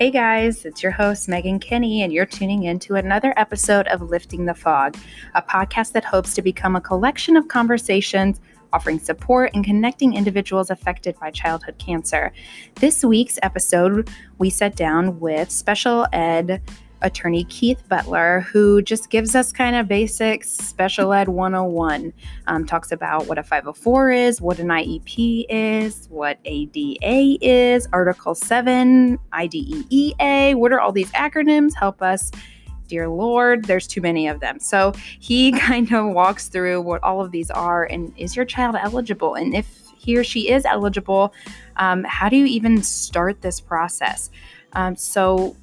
[0.00, 4.00] Hey guys, it's your host, Megan Kinney, and you're tuning in to another episode of
[4.00, 4.96] Lifting the Fog,
[5.34, 8.40] a podcast that hopes to become a collection of conversations
[8.72, 12.32] offering support and connecting individuals affected by childhood cancer.
[12.76, 14.08] This week's episode,
[14.38, 16.62] we sat down with special ed
[17.02, 22.12] attorney Keith Butler, who just gives us kind of basic special ed 101.
[22.46, 28.34] Um, talks about what a 504 is, what an IEP is, what ADA is, Article
[28.34, 30.56] 7, IDEA.
[30.56, 31.74] What are all these acronyms?
[31.74, 32.30] Help us.
[32.88, 34.58] Dear Lord, there's too many of them.
[34.58, 38.76] So he kind of walks through what all of these are and is your child
[38.76, 39.34] eligible?
[39.34, 41.32] And if he or she is eligible,
[41.76, 44.30] um, how do you even start this process?
[44.72, 45.56] Um, so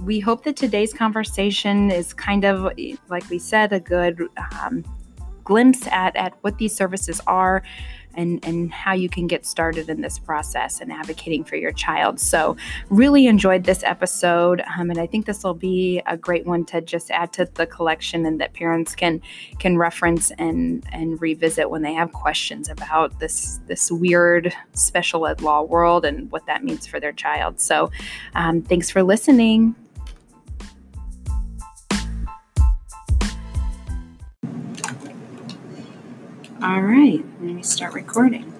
[0.00, 2.72] we hope that today's conversation is kind of,
[3.08, 4.28] like we said, a good
[4.60, 4.84] um,
[5.44, 7.62] glimpse at, at what these services are
[8.14, 12.20] and, and how you can get started in this process and advocating for your child.
[12.20, 12.56] So,
[12.90, 16.80] really enjoyed this episode, um, and I think this will be a great one to
[16.80, 19.20] just add to the collection and that parents can
[19.58, 25.40] can reference and and revisit when they have questions about this this weird special ed
[25.40, 27.60] law world and what that means for their child.
[27.60, 27.90] So,
[28.34, 29.74] um, thanks for listening.
[36.62, 38.54] All right, let me start recording.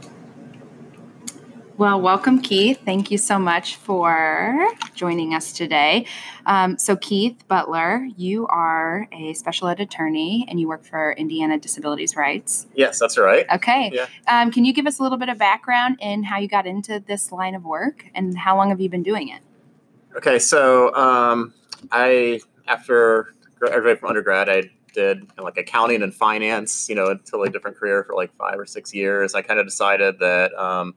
[1.77, 2.81] Well, welcome, Keith.
[2.85, 6.07] Thank you so much for joining us today.
[6.45, 11.59] Um, so, Keith Butler, you are a special ed attorney and you work for Indiana
[11.59, 12.67] Disabilities Rights.
[12.75, 13.47] Yes, that's right.
[13.55, 13.93] Okay.
[13.95, 14.07] Yeah.
[14.27, 16.99] Um, can you give us a little bit of background in how you got into
[16.99, 19.43] this line of work and how long have you been doing it?
[20.17, 21.55] Okay, so um,
[21.93, 27.51] I after graduating from undergrad, I did like accounting and finance, you know, a totally
[27.51, 29.35] different career for like five or six years.
[29.35, 30.95] I kind of decided that, um,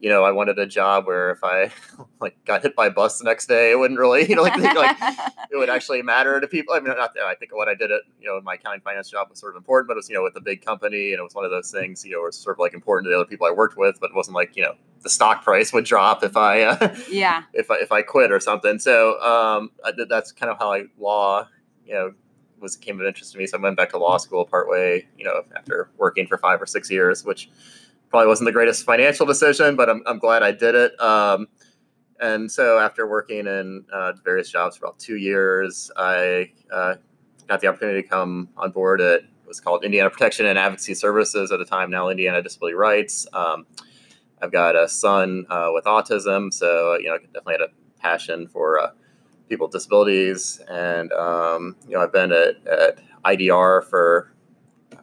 [0.00, 1.72] you know, I wanted a job where if I
[2.20, 4.54] like got hit by a bus the next day, it wouldn't really, you know, like,
[4.54, 4.96] think, like
[5.50, 6.74] it would actually matter to people.
[6.74, 9.10] I mean, not that I think what I did it, you know, my accounting finance
[9.10, 11.20] job was sort of important, but it was, you know, with a big company and
[11.20, 13.16] it was one of those things, you know, was sort of like important to the
[13.16, 15.84] other people I worked with, but it wasn't like, you know, the stock price would
[15.84, 18.78] drop if I, uh, yeah, if I, if I quit or something.
[18.78, 21.48] So, um, I did, that's kind of how I law,
[21.84, 22.12] you know,
[22.60, 23.46] was came of interest to me.
[23.46, 26.66] So I went back to law school partway, you know, after working for five or
[26.66, 27.50] six years, which
[28.10, 31.00] probably wasn't the greatest financial decision, but I'm, I'm glad I did it.
[31.00, 31.48] Um,
[32.20, 36.94] and so after working in uh, various jobs for about two years, I uh,
[37.46, 40.94] got the opportunity to come on board at what was called Indiana Protection and Advocacy
[40.94, 43.26] Services at the time, now Indiana Disability Rights.
[43.32, 43.66] Um,
[44.40, 48.80] I've got a son uh, with autism, so you know, definitely had a passion for
[48.80, 48.90] uh,
[49.48, 54.32] people with disabilities, and um, you know, I've been at, at IDR for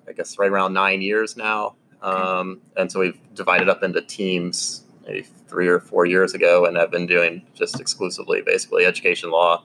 [0.08, 4.84] I guess right around nine years now, um, and so we've divided up into teams
[5.06, 9.64] maybe three or four years ago, and I've been doing just exclusively basically education law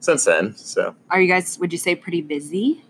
[0.00, 0.54] since then.
[0.56, 1.58] So, are you guys?
[1.58, 2.84] Would you say pretty busy?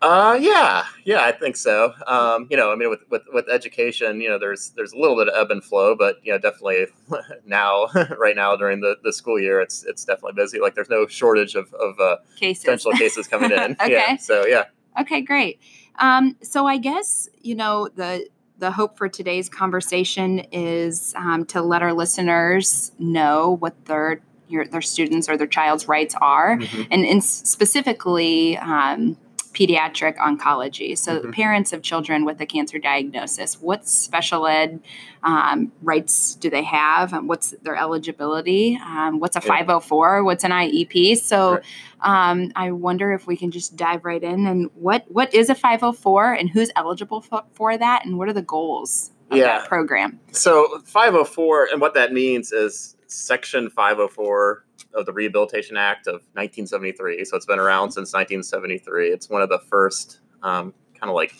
[0.00, 1.92] Uh, yeah, yeah, I think so.
[2.06, 5.16] Um, you know, I mean, with, with, with education, you know, there's, there's a little
[5.16, 6.86] bit of ebb and flow, but, you know, definitely
[7.46, 7.88] now,
[8.18, 10.60] right now during the, the school year, it's, it's definitely busy.
[10.60, 12.64] Like there's no shortage of, of, uh, cases.
[12.64, 13.72] potential cases coming in.
[13.80, 13.90] okay.
[13.92, 14.16] Yeah.
[14.16, 14.64] So, yeah.
[15.00, 15.60] Okay, great.
[15.98, 18.28] Um, so I guess, you know, the,
[18.58, 24.64] the hope for today's conversation is um, to let our listeners know what their your,
[24.66, 26.86] their students or their child's rights are, Mhm.
[26.90, 29.16] and, and specifically um,
[29.58, 30.96] pediatric oncology.
[30.96, 31.32] So, Mhm.
[31.32, 34.80] parents of children with a cancer diagnosis, what special ed
[35.24, 37.12] um, rights do they have?
[37.12, 38.78] And what's their eligibility?
[38.86, 40.22] Um, what's a 504?
[40.22, 41.16] What's an IEP?
[41.16, 41.58] So,
[42.02, 45.56] um, I wonder if we can just dive right in and what what is a
[45.56, 49.44] 504 and who's eligible for, for that and what are the goals of Yeah.
[49.58, 50.20] that program?
[50.30, 54.64] So 504, and what that means is Section 504
[54.94, 57.24] of the Rehabilitation Act of 1973.
[57.24, 59.08] So it's been around since 1973.
[59.08, 61.34] It's one of the first um, kind of like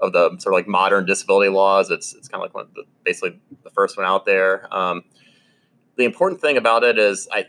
[0.00, 1.90] of the sort of like modern disability laws.
[1.90, 4.72] It's it's kind of like one of the basically the first one out there.
[4.74, 5.04] Um,
[5.96, 7.46] the important thing about it is I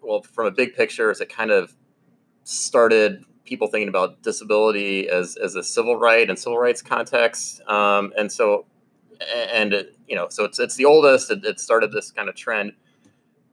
[0.00, 1.74] well from a big picture is it kind of
[2.44, 7.60] started people thinking about disability as as a civil right and civil rights context.
[7.68, 8.66] Um, and so
[9.30, 11.30] and it, you know, so it's it's the oldest.
[11.30, 12.72] It, it started this kind of trend.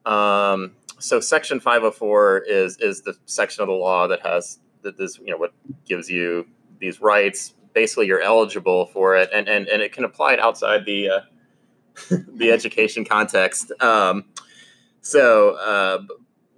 [0.06, 5.18] Um, so Section 504 is is the section of the law that has that this
[5.20, 5.54] you know what
[5.86, 6.48] gives you
[6.80, 7.54] these rights.
[7.74, 11.20] Basically, you're eligible for it, and and and it can apply it outside the uh,
[12.36, 13.72] the education context.
[13.82, 14.26] Um,
[15.02, 16.00] so, uh,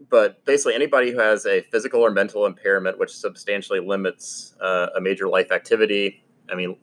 [0.09, 5.01] but basically, anybody who has a physical or mental impairment which substantially limits uh, a
[5.01, 6.23] major life activity.
[6.51, 6.75] I mean,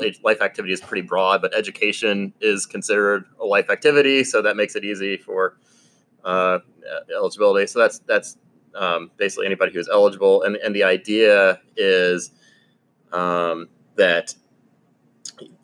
[0.00, 4.74] life- activity is pretty broad, but education is considered a life activity, so that makes
[4.74, 5.56] it easy for
[6.24, 6.58] uh,
[7.14, 7.66] eligibility.
[7.66, 8.36] So that's that's
[8.74, 12.32] um, basically anybody who's eligible, and and the idea is
[13.12, 14.34] um, that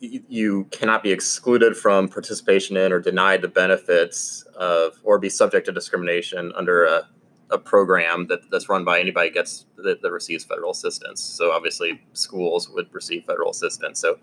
[0.01, 5.67] you cannot be excluded from participation in or denied the benefits of or be subject
[5.67, 7.09] to discrimination under a,
[7.51, 11.23] a program that, that's run by anybody gets that, that, receives federal assistance.
[11.23, 14.01] So obviously schools would receive federal assistance.
[14.01, 14.19] So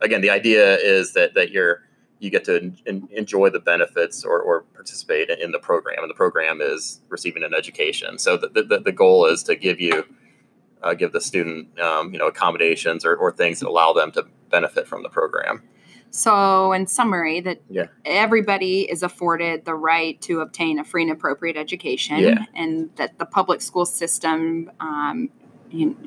[0.00, 1.82] again the idea is that that you're
[2.24, 6.14] you get to en- enjoy the benefits or, or participate in the program and the
[6.14, 10.04] program is receiving an education so the, the, the goal is to give you
[10.84, 14.26] uh, give the student um, you know accommodations or, or things that allow them to
[14.50, 15.62] benefit from the program.
[16.10, 17.86] So, in summary, that yeah.
[18.04, 22.44] everybody is afforded the right to obtain a free and appropriate education, yeah.
[22.54, 25.30] and that the public school system um,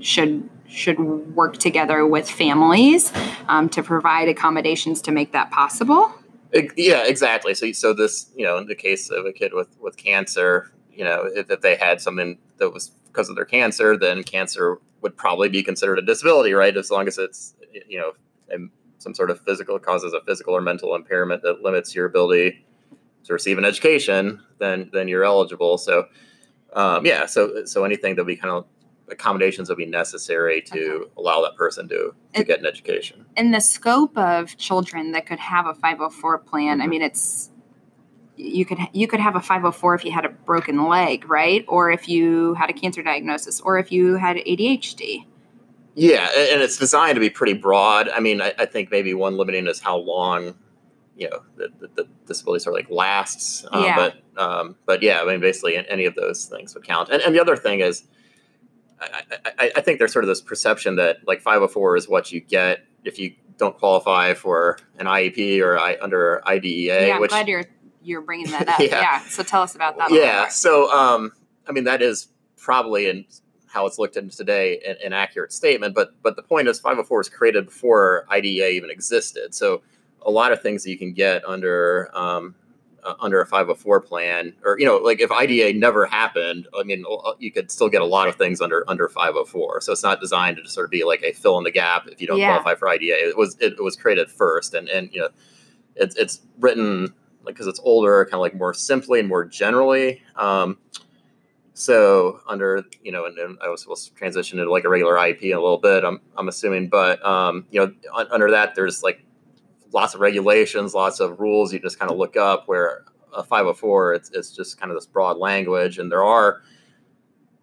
[0.01, 0.99] should should
[1.35, 3.11] work together with families
[3.47, 6.13] um, to provide accommodations to make that possible.
[6.75, 7.53] Yeah, exactly.
[7.53, 11.03] So, so this, you know, in the case of a kid with with cancer, you
[11.03, 15.15] know, if, if they had something that was because of their cancer, then cancer would
[15.15, 16.75] probably be considered a disability, right?
[16.75, 17.55] As long as it's,
[17.87, 18.13] you know,
[18.97, 22.65] some sort of physical causes a physical or mental impairment that limits your ability
[23.23, 25.77] to receive an education, then then you're eligible.
[25.77, 26.07] So
[26.73, 28.65] um, yeah, so so anything that be kind of
[29.09, 31.11] accommodations that will be necessary to okay.
[31.17, 33.25] allow that person to, to get an education.
[33.35, 36.81] In the scope of children that could have a 504 plan, mm-hmm.
[36.81, 37.51] I mean, it's
[38.37, 41.65] you could you could have a 504 if you had a broken leg, right?
[41.67, 45.25] Or if you had a cancer diagnosis, or if you had ADHD.
[45.95, 48.07] Yeah, and it's designed to be pretty broad.
[48.09, 50.53] I mean, I, I think maybe one limiting is how long,
[51.15, 53.65] you know, the, the, the disability sort of like lasts.
[53.73, 53.95] Uh, yeah.
[53.95, 57.09] But um, but yeah, I mean, basically any of those things would count.
[57.09, 58.03] And, and the other thing is,
[58.99, 59.23] I,
[59.59, 62.85] I, I think there's sort of this perception that like 504 is what you get
[63.03, 67.07] if you don't qualify for an IEP or I, under IDEA.
[67.07, 67.65] Yeah, I'm which, glad you're
[68.01, 68.79] you're bringing that up.
[68.79, 69.01] yeah.
[69.01, 69.19] yeah.
[69.21, 70.11] So tell us about that.
[70.11, 70.47] Yeah.
[70.47, 71.31] So um,
[71.67, 73.25] I mean, that is probably in
[73.67, 75.93] how it's looked at today an, an, accurate statement.
[75.93, 79.53] But but the point is, 504 was created before IDEA even existed.
[79.53, 79.81] So
[80.21, 82.55] a lot of things that you can get under um,
[83.07, 87.05] uh, under a 504 plan, or you know, like if IDEA never happened, I mean,
[87.09, 89.81] uh, you could still get a lot of things under under 504.
[89.81, 92.07] So it's not designed to just sort of be like a fill in the gap
[92.07, 92.49] if you don't yeah.
[92.49, 95.29] qualify for IDEA It was it, it was created first, and and you know,
[95.95, 97.13] it's it's written
[97.43, 100.21] like because it's older, kind of like more simply and more generally.
[100.35, 100.77] Um,
[101.73, 105.13] so under you know, and, and I was supposed to transition into like a regular
[105.13, 106.03] IEP in a little bit.
[106.03, 109.23] I'm I'm assuming, but um, you know, un, under that there's like
[109.97, 111.73] lots of regulations, lots of rules.
[111.73, 113.03] You just kind of look up where
[113.33, 116.61] a 504 it's it's just kind of this broad language, and there are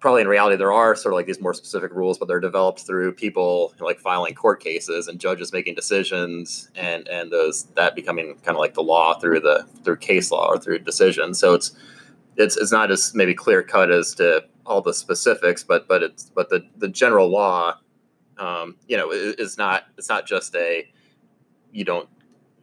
[0.01, 2.81] probably in reality there are sort of like these more specific rules, but they're developed
[2.81, 7.67] through people you know, like filing court cases and judges making decisions, and and those
[7.77, 11.39] that becoming kind of like the law through the through case law or through decisions.
[11.39, 11.71] So it's
[12.37, 16.25] it's it's not as maybe clear cut as to all the specifics, but but it's
[16.35, 17.79] but the the general law,
[18.39, 20.85] um, you know, is not it's not just a
[21.71, 22.09] you don't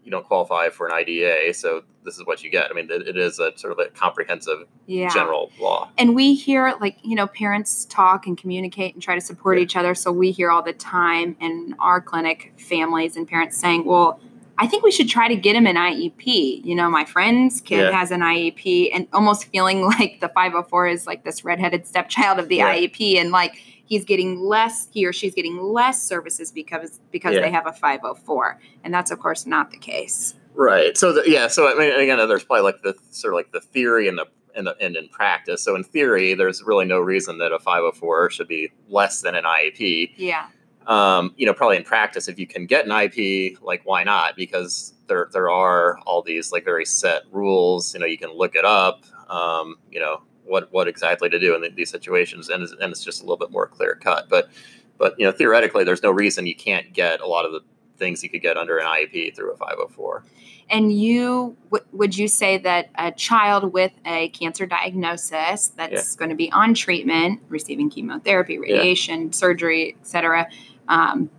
[0.04, 2.72] you don't qualify for an IDEA, so this is what you get.
[2.72, 5.10] I mean, it, it is a sort of a comprehensive yeah.
[5.14, 5.90] general law.
[5.98, 9.64] And we hear like you know parents talk and communicate and try to support yeah.
[9.64, 9.94] each other.
[9.96, 14.20] So we hear all the time in our clinic, families and parents saying, "Well."
[14.58, 16.64] I think we should try to get him an IEP.
[16.64, 17.92] You know, my friend's kid yeah.
[17.98, 22.48] has an IEP and almost feeling like the 504 is like this redheaded stepchild of
[22.48, 22.60] the.
[22.60, 23.56] IEP and like
[23.92, 27.42] he's getting less he or she's getting less services because because yeah.
[27.42, 28.58] they have a 504.
[28.86, 30.34] And that's of course not the case.
[30.56, 30.98] Right.
[30.98, 33.60] So the, yeah, so I mean again there's probably like the sort of like the
[33.60, 35.62] theory and the and, the, and in practice.
[35.62, 39.44] So in theory, there's really no reason that a 504 should be less than an
[39.44, 40.14] IEP.
[40.16, 40.48] Yeah
[40.88, 44.36] um, you know, probably in practice, if you can get an IEP, like why not?
[44.36, 47.94] Because there there are all these like very set rules.
[47.94, 49.04] You know, you can look it up.
[49.30, 53.22] Um, you know what what exactly to do in these situations, and and it's just
[53.22, 54.30] a little bit more clear cut.
[54.30, 54.50] But
[54.98, 57.62] but you know, theoretically, there's no reason you can't get a lot of the
[58.02, 60.26] things you could get under an IEP through a 504.
[60.70, 66.18] And you w- would you say that a child with a cancer diagnosis that's yeah.
[66.18, 69.32] going to be on treatment, receiving chemotherapy, radiation, yeah.
[69.32, 70.48] surgery, etc.,
[70.88, 71.30] um,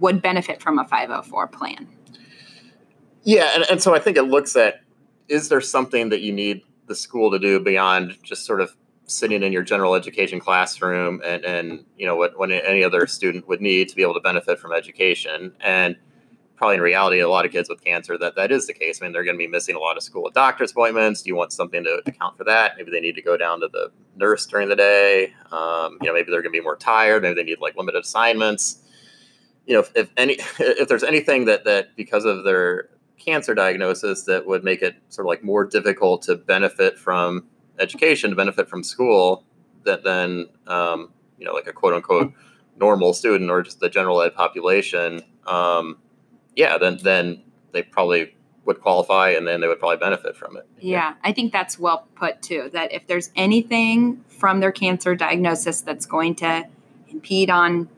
[0.00, 1.88] would benefit from a 504 plan.
[3.22, 4.80] Yeah, and, and so I think it looks at
[5.28, 8.76] is there something that you need the school to do beyond just sort of
[9.10, 13.48] sitting in your general education classroom and, and you know what, what any other student
[13.48, 15.52] would need to be able to benefit from education.
[15.60, 15.96] And
[16.56, 19.00] probably in reality a lot of kids with cancer that that is the case.
[19.00, 21.22] I mean they're going to be missing a lot of school doctor's appointments.
[21.22, 22.72] Do you want something to account for that?
[22.76, 25.32] Maybe they need to go down to the nurse during the day.
[25.50, 27.22] Um, you know maybe they're going to be more tired.
[27.22, 28.82] Maybe they need like limited assignments.
[29.66, 34.22] You know, if, if any, if there's anything that that because of their cancer diagnosis
[34.24, 37.44] that would make it sort of like more difficult to benefit from
[37.78, 39.44] education to benefit from school
[39.84, 42.32] that then um, you know like a quote unquote
[42.78, 45.98] normal student or just the general ed population um,
[46.56, 48.34] yeah then then they probably
[48.64, 50.66] would qualify and then they would probably benefit from it.
[50.78, 55.80] Yeah i think that's well put too that if there's anything from their cancer diagnosis
[55.80, 56.66] that's going to
[57.08, 57.88] impede on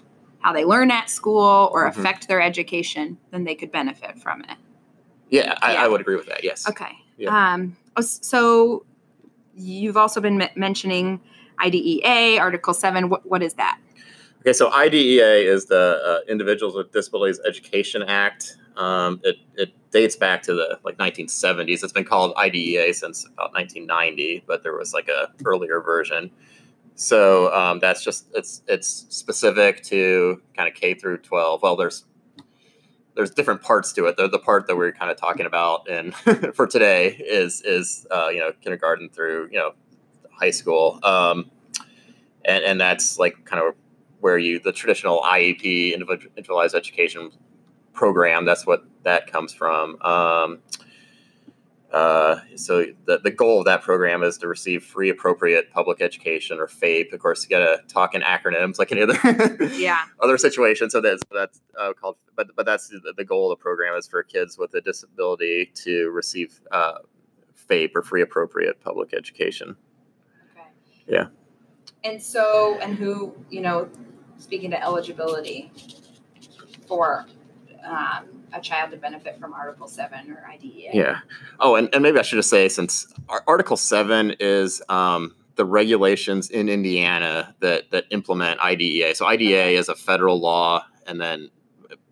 [0.41, 1.99] how they learn at school or Mhm.
[1.99, 4.57] affect their education then they could benefit from it
[5.30, 5.84] yeah I, Yeah.
[5.84, 6.96] I would agree with that yes Okay.
[7.20, 7.52] Yeah.
[7.52, 8.84] Um, oh, so
[9.54, 11.20] you've also been me- mentioning
[11.60, 13.10] IDEA, Article 7.
[13.10, 13.78] What, what is that?
[14.40, 18.56] Okay, so IDEA is the uh, Individuals with Disabilities Education Act.
[18.76, 21.84] Um, it, it dates back to the like 1970s.
[21.84, 26.30] It's been called IDEA since about 1990, but there was like a earlier version.
[26.94, 31.60] So um, that's just it's it's specific to kind of K through 12.
[31.62, 32.04] Well, there's
[33.21, 34.17] there's different parts to it.
[34.17, 36.15] The, the part that we're kind of talking about and
[36.55, 39.73] for today is is uh, you know kindergarten through you know
[40.33, 41.50] high school, um,
[42.47, 43.75] and and that's like kind of
[44.21, 47.31] where you the traditional IEP individualized education
[47.93, 48.47] program.
[48.47, 50.00] That's what that comes from.
[50.00, 50.61] Um,
[51.92, 56.59] uh, so the, the goal of that program is to receive free appropriate public education
[56.59, 57.12] or FAPE.
[57.12, 59.18] Of course, you got to talk in acronyms like any other
[59.76, 60.04] Yeah.
[60.20, 60.92] other situations.
[60.92, 64.06] So that's that's uh, called, but but that's the, the goal of the program is
[64.06, 66.99] for kids with a disability to receive uh,
[67.68, 69.76] FAPE or free appropriate public education.
[70.52, 70.66] Okay.
[71.09, 71.26] Yeah.
[72.04, 73.88] And so, and who, you know,
[74.38, 75.73] speaking to eligibility
[76.87, 77.26] for
[77.85, 80.90] um, a child to benefit from Article 7 or IDEA.
[80.92, 81.19] Yeah.
[81.59, 83.07] Oh, and, and maybe I should just say since
[83.47, 89.14] Article Seven is um, the regulations in Indiana that that implement IDEA.
[89.14, 89.76] So IDEA Okay.
[89.76, 91.50] is a federal law, and then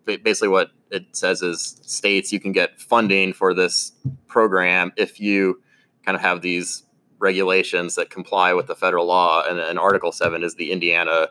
[0.05, 3.91] basically what it says is states you can get funding for this
[4.27, 5.61] program if you
[6.03, 6.83] kind of have these
[7.19, 11.27] regulations that comply with the federal law, and then Article Seven is the Indiana.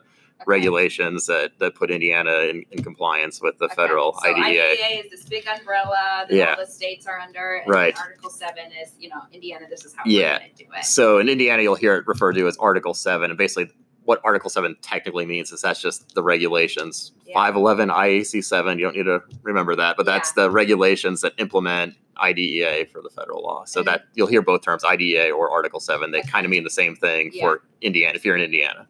[0.47, 3.75] Regulations that, that put Indiana in, in compliance with the Okay.
[3.75, 4.73] federal so IDEA.
[4.73, 6.55] IDEA is this big umbrella that Yeah.
[6.55, 7.57] all the states are under.
[7.57, 7.99] And Right.
[7.99, 10.35] Article 7 is, you know, Indiana, this is how Yeah.
[10.35, 10.85] we're going to do it.
[10.85, 13.31] So in Indiana, you'll hear it referred to as Article 7.
[13.31, 13.71] And basically,
[14.05, 17.13] what Article 7 technically means is that's just the regulations.
[17.27, 17.35] Yeah.
[17.35, 21.95] 511 IAC 7, you don't need to remember that, but that's the regulations that implement
[22.17, 23.65] IDEA for the federal law.
[23.65, 24.11] So And- that mm-hmm.
[24.15, 26.11] you'll hear both terms, IDEA or Article 7.
[26.11, 27.45] They kind of mean the same thing Yeah.
[27.45, 28.89] for Indiana, if you're in Indiana.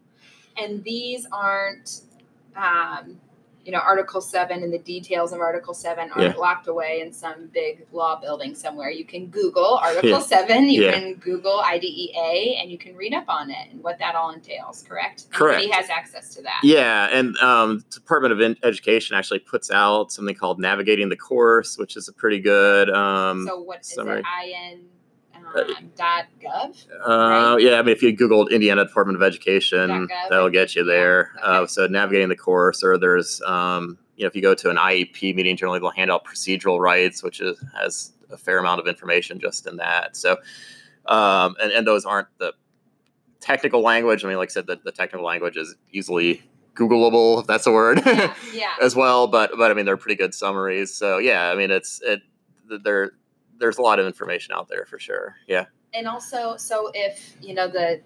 [0.61, 2.03] And these aren't
[2.57, 3.21] um,
[3.65, 6.41] you know article 7 and the details of article 7 aren't Yeah.
[6.41, 10.21] locked away in some big law building somewhere you can google article Yeah.
[10.21, 10.93] 7 you Yeah.
[10.93, 12.15] can google idea
[12.61, 15.57] and you can read up on it and what that all entails correct Correct.
[15.57, 20.35] Everybody has access to that Yeah, and um, Department of Education actually puts out something
[20.35, 22.89] called Navigating the Course, which is a pretty good.
[22.91, 24.23] Um, so what is summary.
[24.23, 24.81] it in
[25.97, 30.75] dot gov Uh, yeah, I mean, if you Googled Indiana Department of Education, that'll get
[30.75, 31.33] you there.
[31.37, 31.45] Okay.
[31.45, 34.77] Uh, so navigating the course, or there's, um, you know, if you go to an
[34.77, 38.87] IEP meeting, generally they'll hand out procedural rights, which is, has a fair amount of
[38.87, 40.17] information just in that.
[40.17, 40.37] So,
[41.07, 42.53] um, and, and those aren't the
[43.41, 44.25] technical language.
[44.25, 46.43] I mean, like I said, the, the technical language is easily
[46.75, 48.01] Googleable, if that's a word.
[48.07, 48.75] yeah, yeah.
[48.83, 49.27] as well.
[49.27, 50.95] But but I mean, they're pretty good summaries.
[50.95, 52.23] So yeah, I mean, it's it
[52.85, 53.13] there.
[53.59, 55.37] There's a lot of information out there for sure.
[55.47, 55.67] Yeah.
[55.95, 58.01] and also so if you know the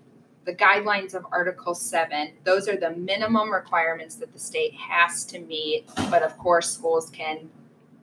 [0.45, 5.39] the guidelines of article 7 those are the minimum requirements that the state has to
[5.41, 7.49] meet but of course schools can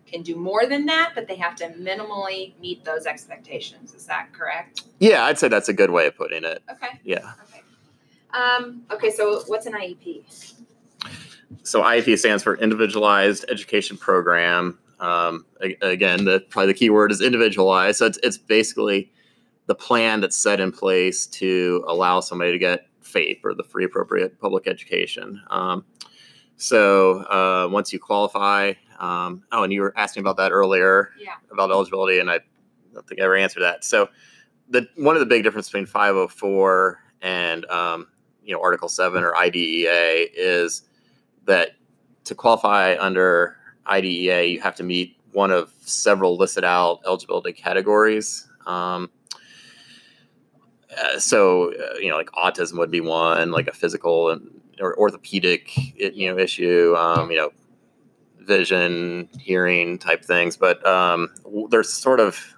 [0.06, 4.32] can do more than that but they have to minimally meet those expectations is that
[4.34, 6.62] correct Yeah, I'd say that's a good way of putting it.
[6.72, 7.32] okay Yeah.
[7.48, 7.62] okay
[8.34, 10.54] um, okay so what's an iep
[11.64, 14.78] So IEP stands for Individualized Education Program.
[15.00, 15.46] Um,
[15.82, 17.98] again, the probably the key word is individualized.
[17.98, 19.12] So it's it's basically
[19.68, 23.86] the plan that's set in place to allow somebody to get FAPE or the free
[23.86, 25.42] appropriate public education.
[25.50, 25.86] Um,
[26.58, 31.12] so uh, once you qualify, um, oh, and you were asking about that earlier.
[31.20, 32.40] yeah about eligibility, and I
[32.94, 33.84] don't think I ever answered that.
[33.84, 34.10] So,
[34.70, 38.08] the one of the big difference between 504 and um,
[38.44, 40.84] you know Article 7 or IDEA is
[41.46, 41.76] that
[42.26, 43.58] to qualify under
[43.88, 48.48] IDEA, you have to meet one of several listed out eligibility categories.
[48.66, 49.10] Um,
[50.98, 54.98] uh, so, uh, you know, like autism would be one, like a physical and or
[54.98, 56.96] orthopedic, you know, issue.
[56.98, 57.52] Um, you know,
[58.50, 61.30] vision, hearing type things, but um,
[61.70, 62.56] there's sort of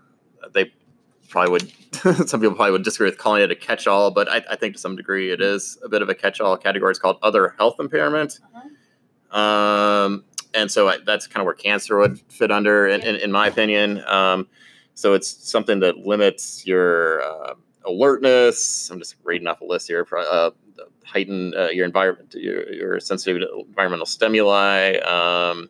[0.54, 0.72] they
[1.30, 1.72] probably would
[2.28, 4.80] some people probably would disagree with calling it a catch-all, but I, I think to
[4.80, 6.92] some degree it is a bit of a catch-all category.
[6.92, 8.40] It's called other health impairment,
[9.32, 9.40] uh-huh.
[9.40, 13.32] um, and so I, that's kind of where cancer would fit under, in, in, in
[13.32, 14.04] my opinion.
[14.08, 14.48] Um,
[14.94, 17.54] so it's something that limits your uh,
[17.86, 18.90] alertness.
[18.90, 20.08] I'm just reading off a list here.
[20.16, 20.52] Uh,
[21.06, 24.98] heighten uh, your environment, your, your sensitivity to environmental stimuli.
[25.00, 25.70] Um,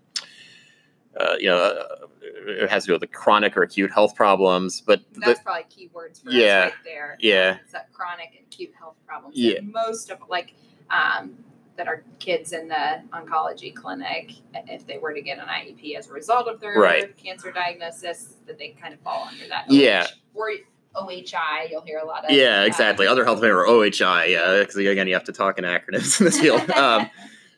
[1.20, 2.08] uh, you know, uh,
[2.48, 4.82] it has to do with the chronic or acute health problems.
[4.82, 7.18] But that's the, probably keywords for yeah, right there.
[7.20, 9.36] Yeah, it's that chronic and acute health problems.
[9.38, 10.54] Yeah, most of like
[10.90, 11.44] um,
[11.78, 14.34] that are kids in the oncology clinic,
[14.68, 17.18] if they were to get an IEP as a result of their right.
[17.18, 19.66] cancer diagnosis, that they kind of fall under that.
[19.70, 20.08] Yeah.
[20.34, 20.52] Or
[20.96, 22.32] OHI, you'll hear a lot of.
[22.32, 23.08] Yeah, exactly.
[23.08, 26.26] Um, Other health or OHI, yeah, because again, you have to talk in acronyms in
[26.26, 26.62] this field.
[26.72, 27.10] Um,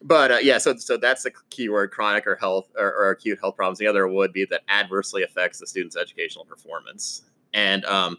[0.05, 3.55] but uh, yeah, so so that's the keyword: chronic or health or, or, acute health
[3.55, 3.79] problems.
[3.79, 7.22] The other would be that adversely affects the student's educational performance,
[7.53, 8.17] and um,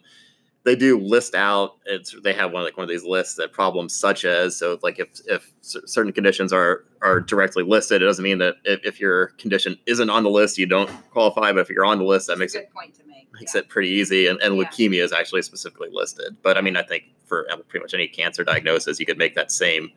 [0.65, 1.77] they do list out.
[1.85, 4.99] It's they have one like one of these lists that problems such as so like
[4.99, 9.29] if if certain conditions are are directly listed, it doesn't mean that if, if your
[9.39, 11.53] condition isn't on the list, you don't qualify.
[11.53, 13.29] But if you're on the list, that That's makes it point to make.
[13.39, 13.61] makes yeah.
[13.61, 14.27] it pretty easy.
[14.27, 14.65] And, and yeah.
[14.65, 16.37] leukemia is actually specifically listed.
[16.43, 19.53] But I mean, I think for pretty much any cancer diagnosis, you could make that
[19.53, 19.91] same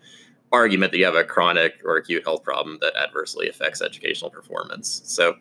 [0.52, 5.02] argument that you have a chronic or acute health problem that adversely affects educational performance.
[5.06, 5.36] So,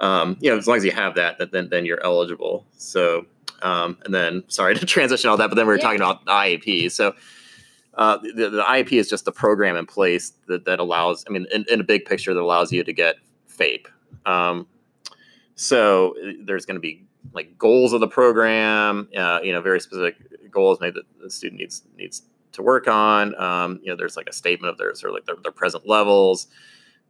[0.00, 2.66] um, you know, as long as you have that, then then you're eligible.
[2.76, 3.26] So,
[3.62, 5.82] um, and then sorry to transition all that, but then we were yeah.
[5.82, 6.90] talking about the IEP.
[6.90, 7.14] So.
[7.94, 11.44] Uh, the, the IEP is just the program in place that, that allows, I mean,
[11.52, 13.16] in, in a big picture, that allows you to get
[13.48, 13.88] FAPE.
[14.24, 14.68] Um,
[15.56, 16.14] so
[16.44, 20.16] there's going to be like goals of the program, uh, you know, very specific
[20.50, 23.40] goals maybe that the student needs needs to work on.
[23.40, 25.86] Um, you know, there's like a statement of their sort of like their, their present
[25.86, 26.46] levels.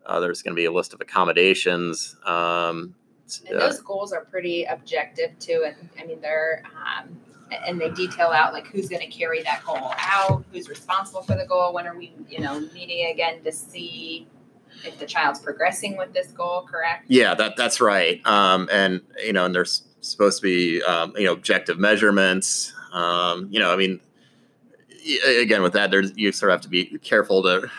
[0.05, 2.17] Uh, there's going to be a list of accommodations.
[2.25, 2.95] Um,
[3.49, 5.65] and those uh, goals are pretty objective too.
[5.67, 7.19] And I mean, they're, um,
[7.67, 11.37] and they detail out like who's going to carry that goal out, who's responsible for
[11.37, 11.73] the goal.
[11.73, 14.27] When are we, you know, meeting again to see
[14.85, 17.07] if the child's progressing with this goal, correct?
[17.09, 18.25] Yeah, that that's right.
[18.27, 22.73] Um, and you know, and there's supposed to be um, you know objective measurements.
[22.93, 24.01] Um, you know, I mean,
[25.41, 27.71] again with that there's you sort of have to be careful to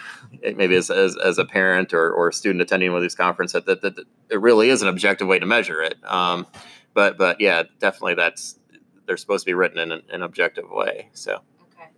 [0.55, 3.63] maybe as, as, as a parent or, or a student attending one of these conferences
[3.65, 6.47] that, that, that, it really is an objective way to measure it um,
[6.93, 8.59] but but yeah definitely that's
[9.05, 11.89] they're supposed to be written in an, an objective way so okay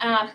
[0.00, 0.30] um,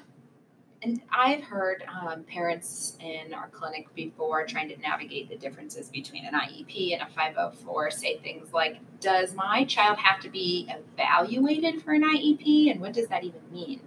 [0.82, 6.26] and I've heard um, parents in our clinic before trying to navigate the differences between
[6.26, 11.82] an IEP and a 504 say things like, Does my child have to be evaluated
[11.82, 12.72] for an IEP?
[12.72, 13.82] And what does that even mean?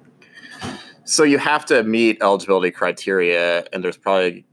[1.04, 4.44] So you have to meet eligibility criteria, and there's probably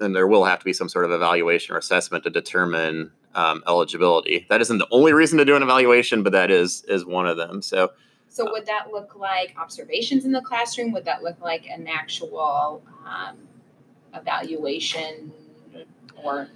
[0.00, 3.62] and there will have to be some sort of evaluation or assessment to determine um,
[3.68, 4.46] eligibility.
[4.50, 7.36] That isn't the only reason to do an evaluation, but that is is one of
[7.36, 7.62] them.
[7.62, 7.92] So.
[8.28, 10.90] So would that look like observations in the classroom?
[10.92, 13.36] Would that look like an actual um,
[14.14, 15.30] evaluation
[16.16, 16.48] or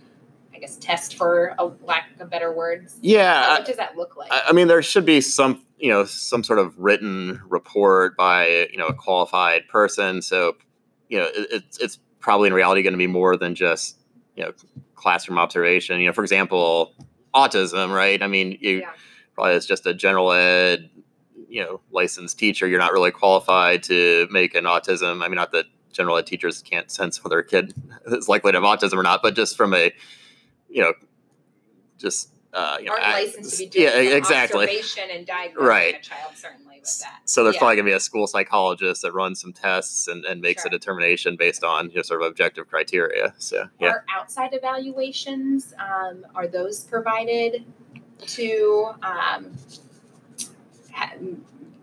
[0.56, 2.98] I guess test for a lack of better words?
[3.02, 3.58] Yeah.
[3.58, 4.30] what does that look like?
[4.32, 8.78] I mean, there should be some you know some sort of written report by you
[8.78, 10.56] know a qualified person so
[11.08, 13.98] you know it, it's it's probably in reality going to be more than just
[14.36, 14.52] you know
[14.94, 16.94] classroom observation you know for example
[17.34, 18.90] autism right i mean you yeah.
[19.34, 20.88] probably as just a general ed
[21.48, 25.52] you know licensed teacher you're not really qualified to make an autism i mean not
[25.52, 27.74] that general ed teachers can't sense whether a kid
[28.06, 29.92] is likely to have autism or not but just from a
[30.68, 30.92] you know
[31.98, 34.64] just uh, you know, licensed to be doing yeah, exactly.
[34.64, 35.96] observation and diagnosing right.
[35.96, 37.20] a child certainly with that.
[37.26, 37.58] So there's yeah.
[37.58, 40.68] probably gonna be a school psychologist that runs some tests and, and makes sure.
[40.68, 43.34] a determination based on you know, sort of objective criteria.
[43.36, 43.88] So yeah.
[43.88, 47.64] Are outside evaluations um, are those provided
[48.20, 49.52] to um,
[50.94, 51.12] ha-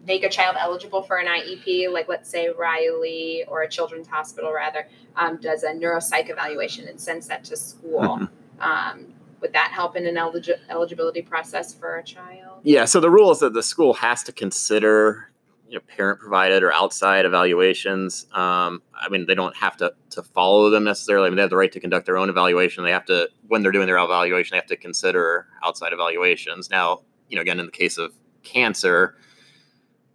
[0.08, 1.94] make a child eligible for an IEP?
[1.94, 7.00] Like let's say Riley or a children's hospital rather um, does a neuropsych evaluation and
[7.00, 8.02] sends that to school.
[8.02, 8.26] Mm-hmm.
[8.64, 12.62] Um, would that help in an eligi- eligibility process for a child?
[12.64, 12.86] Yeah.
[12.86, 15.30] So the rule is that the school has to consider
[15.68, 18.28] you know, parent provided or outside evaluations.
[18.32, 21.26] Um, I mean, they don't have to to follow them necessarily.
[21.26, 22.84] I mean, they have the right to conduct their own evaluation.
[22.84, 26.70] They have to, when they're doing their evaluation, they have to consider outside evaluations.
[26.70, 29.16] Now, you know, again, in the case of cancer,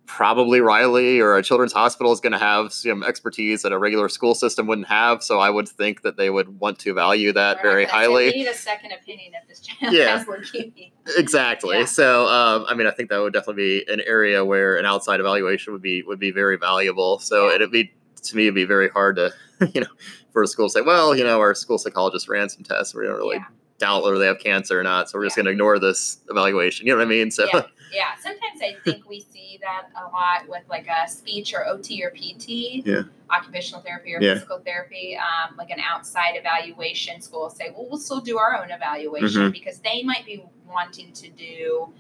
[0.09, 4.09] probably Riley or a children's hospital is going to have some expertise that a regular
[4.09, 5.23] school system wouldn't have.
[5.23, 8.31] So I would think that they would want to value that right, very highly.
[8.31, 10.91] Need a second opinion if this child yeah, has leukemia.
[11.19, 11.81] Exactly.
[11.81, 11.85] Yeah.
[11.85, 15.21] So um, I mean, I think that would definitely be an area where an outside
[15.21, 17.19] evaluation would be would be very valuable.
[17.19, 17.57] So yeah.
[17.57, 17.93] it'd be
[18.23, 19.33] to me it'd be very hard to
[19.75, 19.89] you know
[20.33, 22.95] for a school to say, well, you know, our school psychologist ran some tests.
[22.95, 23.41] We don't really
[23.79, 26.87] doubt whether they have cancer or not, so we're just going to ignore this evaluation.
[26.87, 27.31] You know what I mean?
[27.31, 27.47] So
[27.93, 28.17] yeah.
[28.21, 32.11] Sometimes I think we see that a lot with like a speech or OT or
[32.11, 33.03] PT, yeah.
[33.31, 34.35] occupational therapy or yeah.
[34.35, 37.21] physical therapy, um, like an outside evaluation.
[37.21, 39.51] School will say, well, we'll still do our own evaluation mm-hmm.
[39.53, 41.93] because they might be wanting to do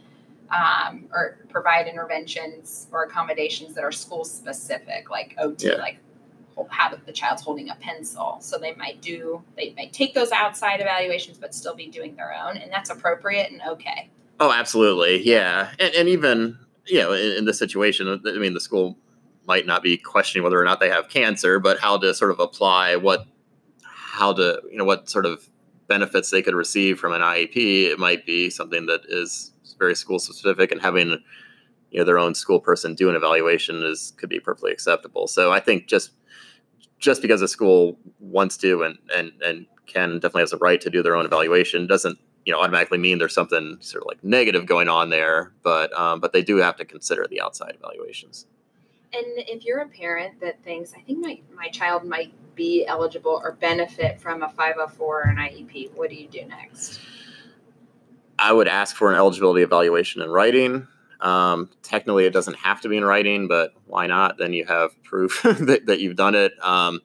[0.51, 5.74] um, or provide interventions or accommodations that are school specific, like OT, Yeah.
[5.74, 5.98] like
[6.70, 8.38] how the child's holding a pencil.
[8.40, 12.35] So they might do, they might take those outside evaluations, but still be doing their
[12.35, 14.11] own, and that's appropriate and okay.
[14.40, 15.22] Oh, absolutely.
[15.27, 15.70] Yeah.
[15.79, 18.96] And, and even, you know, in, in this situation, uh, I mean, the school
[19.46, 22.38] might not be questioning whether or not they have cancer, but how to sort of
[22.38, 23.27] apply what,
[23.83, 25.48] how to, you know, what sort of
[25.88, 27.57] benefits they could receive from an IEP.
[27.90, 31.18] It might be something that is very school specific and having,
[31.90, 35.27] you know, their own school person do an evaluation is, could be perfectly acceptable.
[35.27, 36.12] So I think just,
[36.98, 40.90] just because a school wants to and, and, and can definitely has a right to
[40.90, 44.66] do their own evaluation doesn't you know automatically mean there's something sort of like negative
[44.66, 48.46] going on there but um, but they do have to consider the outside evaluations.
[49.12, 53.40] And if you're a parent that thinks, I think my, my child might be eligible
[53.42, 57.01] or benefit from a 504 or an IEP, what do you do next?
[58.40, 60.87] i would ask for an eligibility evaluation in writing.
[61.20, 64.38] Um, technically it doesn't have to be in writing but why not?
[64.38, 66.53] Then you have proof that, that you've done it.
[66.62, 67.01] Um,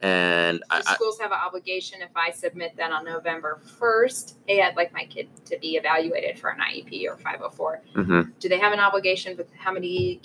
[0.00, 4.34] and I, schools have an obligation if I submit that on November 1st?
[4.46, 7.82] Hey, I'd like my kid to be evaluated for an IEP or 504.
[7.96, 8.32] mhm.
[8.38, 10.22] Do they have an obligation with how many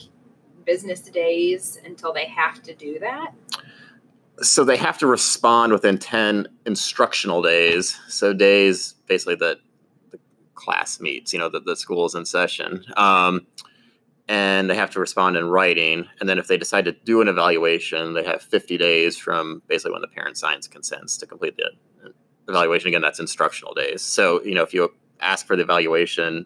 [0.66, 3.34] business days until they have to do that?
[4.42, 9.60] so they have to respond within 10 instructional days so days basically that
[10.12, 10.20] the
[10.56, 13.46] class meets you know that the school is in session um,
[14.28, 17.28] and they have to respond in writing and then if they decide to do an
[17.28, 21.72] evaluation they have 50 days from basically when the parent signs consents to complete the
[22.48, 26.46] evaluation again that's instructional days so you know if you ask for the evaluation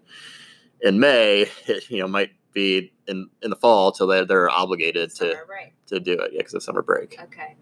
[0.81, 5.13] in may it, you know might be in in the fall till they're, they're obligated
[5.15, 5.73] to right.
[5.85, 7.55] to do it yeah because of summer break Okay.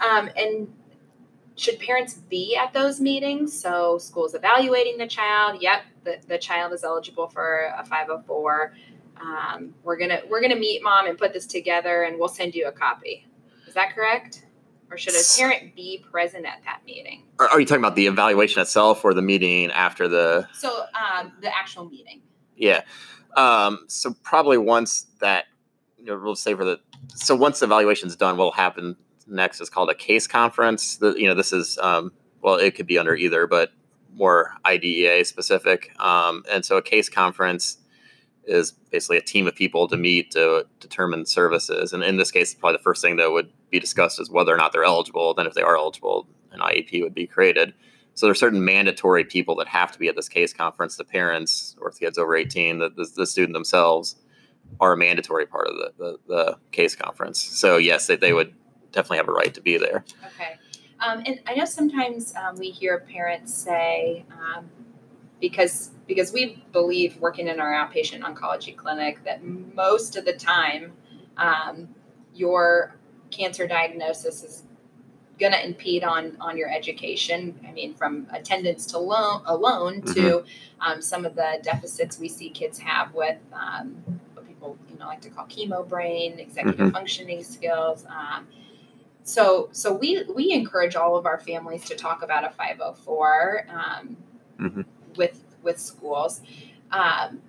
[0.00, 0.68] Um, and
[1.56, 3.58] should parents be at those meetings?
[3.58, 5.62] So school's evaluating the child.
[5.62, 8.74] Yep, the, the child is eligible for a 504.
[9.20, 12.66] Um, we're gonna we're gonna meet mom and put this together, and we'll send you
[12.66, 13.26] a copy.
[13.66, 14.46] Is that correct?
[14.90, 17.24] Or should a parent be present at that meeting?
[17.38, 20.46] Are, are you talking about the evaluation itself or the meeting after the?
[20.52, 22.20] So um, the actual meeting.
[22.56, 22.82] Yeah.
[23.36, 25.46] Um, so probably once that,
[25.98, 26.80] you know, we'll say for the.
[27.14, 28.96] So once the evaluation is done, what'll happen
[29.26, 30.98] next is called a case conference.
[30.98, 33.72] The, you know, this is um, well, it could be under either, but
[34.14, 35.98] more IDEA specific.
[36.00, 37.78] Um, and so a case conference
[38.46, 41.92] is basically a team of people to meet to determine services.
[41.92, 44.56] And in this case, probably the first thing that would be discussed is whether or
[44.56, 45.34] not they're eligible.
[45.34, 47.74] Then, if they are eligible, an IEP would be created.
[48.14, 50.96] So there are certain mandatory people that have to be at this case conference.
[50.96, 54.16] The parents, or if the kids over 18, the, the, the student themselves
[54.80, 57.42] are a mandatory part of the, the, the case conference.
[57.42, 58.54] So yes, they, they would
[58.92, 60.04] definitely have a right to be there.
[60.34, 60.56] Okay.
[61.00, 64.70] Um, and I know sometimes um, we hear parents say, um,
[65.48, 70.90] because because we believe working in our outpatient oncology clinic that most of the time
[71.36, 71.86] um,
[72.34, 72.96] your
[73.30, 74.62] cancer diagnosis is
[75.38, 77.60] going to impede on on your education.
[77.68, 80.44] I mean, from attendance to loan alone to
[80.80, 84.02] um, some of the deficits we see kids have with um,
[84.32, 88.06] what people you know like to call chemo brain, executive functioning skills.
[88.08, 88.46] Um,
[89.24, 94.16] so so we we encourage all of our families to talk about a 504 um,
[94.58, 94.84] Mhm.
[95.16, 96.42] With with schools.
[96.90, 97.40] Um,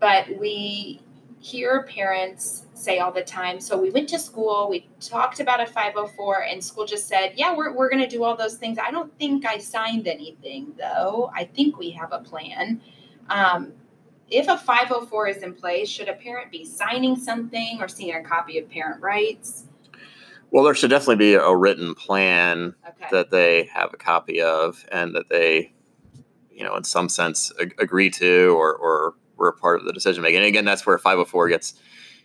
[0.00, 1.00] but we
[1.40, 5.66] hear parents say all the time so we went to school we talked about a
[5.66, 8.92] 504 and school just said yeah we're, we're going to do all those things i
[8.92, 11.30] don't think i signed anything though.
[11.34, 12.80] I think we have a plan.
[13.28, 13.72] Um,
[14.28, 18.22] if a 504 is in place should a parent be signing something or seeing a
[18.22, 19.64] copy of parent rights?
[20.50, 23.06] Well, there should definitely be a written plan okay.
[23.10, 25.72] that they have a copy of and that they,
[26.54, 29.92] you know, in some sense ag- agree to or, or were a part of the
[29.92, 30.38] decision making.
[30.38, 31.74] And again, that's where 504 gets,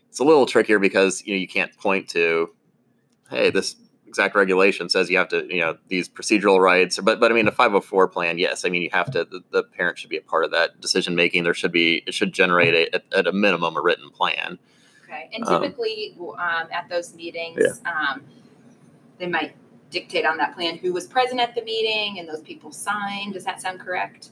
[0.10, 2.50] it's a little trickier because, you know, you can't point to,
[3.30, 3.76] hey, this
[4.08, 7.00] exact regulation says you have to, you know, these procedural rights.
[7.00, 8.66] But, but I mean, a 504 plan, yes.
[8.66, 11.16] I mean, you have to, the, the parent should be a part of that decision
[11.16, 11.44] making.
[11.44, 14.60] There should be, it should generate a, at, at a minimum a written plan.
[15.04, 18.24] Okay, and Um, typically um, at those meetings, um,
[19.18, 19.56] they might
[19.90, 23.34] dictate on that plan who was present at the meeting and those people signed.
[23.34, 24.30] Does that sound correct?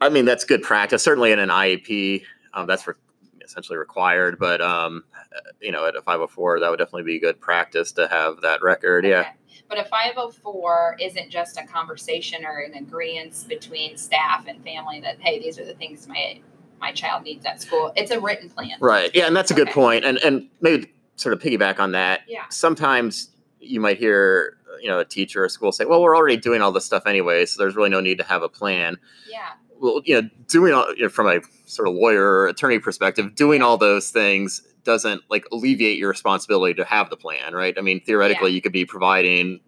[0.00, 1.02] I mean, that's good practice.
[1.02, 2.22] Certainly in an IEP,
[2.54, 2.94] um, that's re-
[3.42, 4.38] essentially required.
[4.38, 8.06] But um, uh, you know, at a 504, that would definitely be good practice to
[8.08, 9.04] have that record.
[9.04, 9.32] Yeah,
[9.68, 15.20] But a 504 isn't just a conversation or an agreement between staff and family that
[15.20, 16.40] hey, these are the things my
[16.78, 17.92] my child needs at school.
[17.96, 18.76] It's a written plan.
[18.80, 19.10] right.
[19.14, 20.04] Yeah, and that's a good point.
[20.04, 22.20] And and maybe sort of piggyback on that.
[22.28, 22.44] Yeah.
[22.50, 23.30] Sometimes
[23.68, 26.62] you might hear, you know, a teacher or a school say, "Well, we're already doing
[26.62, 28.96] all this stuff anyway, so there's really no need to have a plan."
[29.30, 29.40] Yeah.
[29.78, 33.34] well, you know, doing all, you know, from a sort of lawyer or attorney perspective,
[33.34, 37.74] doing all those things doesn't like alleviate your responsibility to have the plan, right?
[37.76, 39.60] I mean, theoretically, you could be providing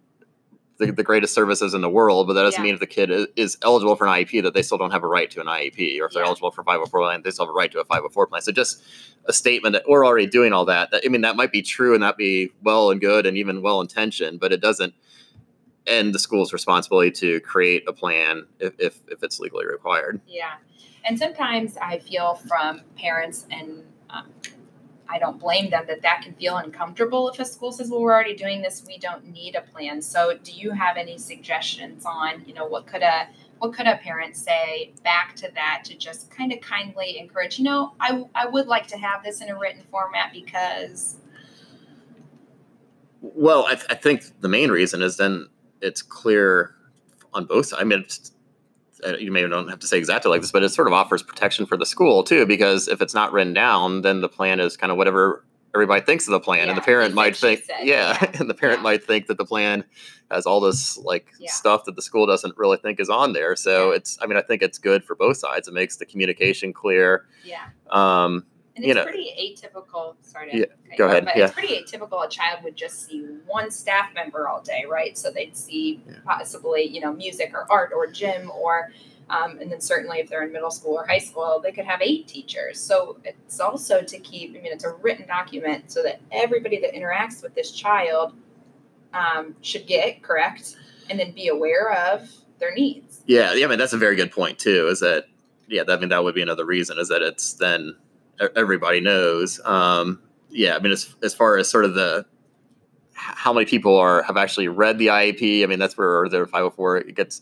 [0.77, 2.63] the, the greatest services in the world, but that doesn't Yeah.
[2.67, 5.03] mean if the kid is, is eligible for an IEP that they still don't have
[5.03, 7.51] a right to an IEP, or if they're eligible for 504 plan, they still have
[7.51, 8.41] a right to a 504 plan.
[8.41, 8.81] So just
[9.29, 10.89] a statement that we're already doing all that.
[10.91, 13.79] I mean, that might be true and that be well and good and even well
[13.79, 14.95] intentioned, but it doesn't
[15.85, 20.19] end the school's responsibility to create a plan if, if, if it's legally required.
[20.27, 20.55] Yeah.
[21.05, 24.25] And sometimes I feel from parents, and um,
[25.07, 28.13] I don't blame them, that that can feel uncomfortable if a school says, well, we're
[28.13, 30.01] already doing this, we don't need a plan.
[30.01, 33.27] So do you have any suggestions on, you know, what could a
[33.59, 37.65] what could a parent say back to that to just kind of kindly encourage, you
[37.65, 41.17] know, I, I would like to have this in a written format because
[43.21, 45.47] Well, I, th- I think the main reason is then
[45.81, 46.73] it's clear
[47.33, 47.73] on both.
[47.77, 48.05] I mean,
[49.05, 51.21] uh, you may don't have to say exactly like this, but it sort of offers
[51.21, 54.77] protection for the school too, because if it's not written down, then the plan is
[54.77, 58.17] kind of whatever everybody thinks of the plan, and the parent might think, said, yeah,
[58.21, 58.83] yeah, and the parent yeah.
[58.83, 59.83] might think that the plan
[60.31, 61.51] has all this like Yeah.
[61.51, 63.55] stuff that the school doesn't really think is on there.
[63.55, 63.97] So Yeah.
[63.97, 65.67] it's, I mean, I think it's good for both sides.
[65.67, 67.25] It makes the communication clear.
[67.43, 67.69] yeah.
[67.89, 70.15] Um, And You know- pretty atypical.
[70.21, 70.65] Sorry to Yeah,
[70.97, 71.45] go ahead, But yeah.
[71.45, 72.25] it's pretty atypical.
[72.25, 75.17] A child would just see one staff member all day, right?
[75.17, 76.13] So they'd see Yeah.
[76.23, 78.91] possibly, you know, music or art or gym or,
[79.29, 82.01] um, and then certainly if they're in middle school or high school, they could have
[82.01, 82.79] eight teachers.
[82.79, 84.51] So it's also to keep.
[84.51, 88.33] I mean, it's a written document so that everybody that interacts with this child
[89.13, 90.75] um, should get correct,
[91.09, 93.23] and then be aware of their needs.
[93.25, 94.87] Yeah, yeah, I mean that's a very good point too.
[94.87, 95.25] Is that
[95.67, 95.83] yeah?
[95.87, 97.95] I mean that would be another reason is that it's then
[98.55, 99.59] everybody knows.
[99.65, 102.25] Um, yeah, I mean as as far as sort of the
[103.13, 105.63] how many people are have actually read the IEP.
[105.63, 107.41] I mean that's where the 504 it gets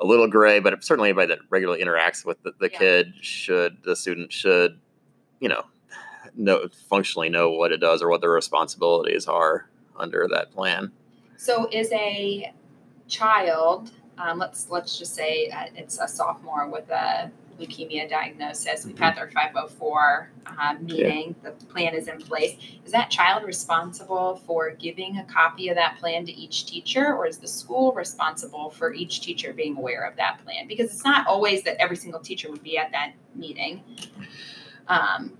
[0.00, 2.78] a little gray, but certainly anybody that regularly interacts with the, the Yeah.
[2.78, 4.78] kid should the student should
[5.40, 5.64] you know
[6.36, 10.92] know functionally know what it does or what their responsibilities are under that plan.
[11.36, 12.52] So is a
[13.08, 18.84] child, um, let's let's just say uh, it's a sophomore with a leukemia diagnosis.
[18.86, 21.34] We've had their 504 uh, meeting.
[21.42, 22.56] The plan is in place.
[22.84, 27.26] Is that child responsible for giving a copy of that plan to each teacher, or
[27.26, 30.66] is the school responsible for each teacher being aware of that plan?
[30.68, 33.82] Because it's not always that every single teacher would be at that meeting.
[34.88, 35.36] Um,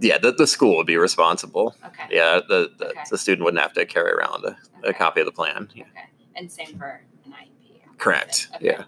[0.00, 1.74] Yeah, the, the school would be responsible.
[1.86, 2.04] okay.
[2.10, 3.00] Yeah, the the, Okay.
[3.10, 4.56] the student wouldn't have to carry around a,
[4.88, 5.68] a copy of the plan.
[5.74, 5.84] Yeah.
[5.92, 6.06] Okay.
[6.34, 7.98] And same for an IEP.
[7.98, 8.48] Correct.
[8.56, 8.66] Okay.
[8.66, 8.84] Yeah.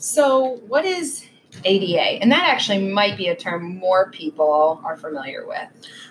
[0.00, 1.26] So, what is
[1.62, 2.22] ADA?
[2.22, 5.68] And that actually might be a term more people are familiar with.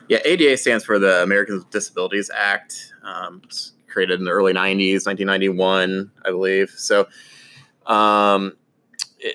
[0.08, 2.94] Yeah, ADA stands for the Americans with Disabilities Act.
[3.04, 6.70] Um, it's created in the early 90s, 1991, I believe.
[6.70, 7.08] So,
[7.88, 8.56] um,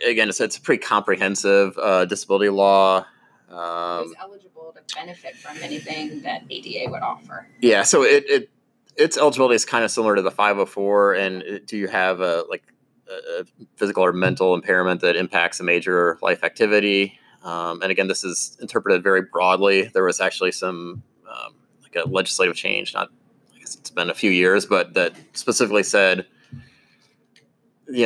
[0.06, 3.06] again, it's, it's a pretty comprehensive uh, disability law.
[3.50, 7.48] Um, Who's eligible to benefit from anything that ADA would offer?
[7.60, 8.50] yeah, so it, it
[8.96, 11.14] its eligibility is kind of similar to the 504.
[11.14, 12.62] And do you have a like
[13.08, 13.44] a a
[13.76, 17.18] physical or mental impairment that impacts a major life activity?
[17.42, 19.90] Um, and again, this is interpreted very broadly.
[19.92, 23.10] There was actually some um, like a legislative change, not
[23.54, 26.26] I guess it's been a few years, but that specifically said,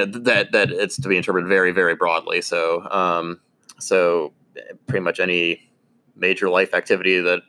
[0.01, 2.41] know, that that it's to be interpreted very very broadly.
[2.41, 3.41] So um,
[3.79, 4.33] so
[4.87, 5.71] pretty much any
[6.17, 7.43] major life activity that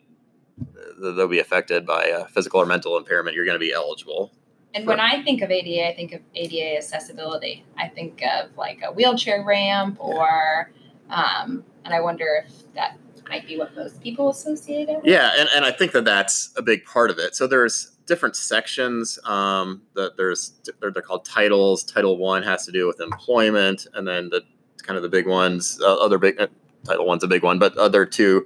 [0.99, 4.31] that they'll be affected by a physical or mental impairment, you're going to be eligible.
[4.73, 7.65] And when I think of ADA, I think of ADA accessibility.
[7.77, 10.71] I think of like a wheelchair ramp or,
[11.09, 12.97] um, and I wonder if that
[13.29, 15.05] might be what most people associate it with.
[15.05, 17.35] Yeah, and, and I think that that's a big part of it.
[17.35, 19.19] So there's different sections.
[19.23, 21.83] Um, that there's they're, they're called titles.
[21.83, 24.41] Title one has to do with employment, and then the
[24.83, 25.79] kind of the big ones.
[25.81, 26.47] Uh, other big uh,
[26.83, 28.45] title one's a big one, but other two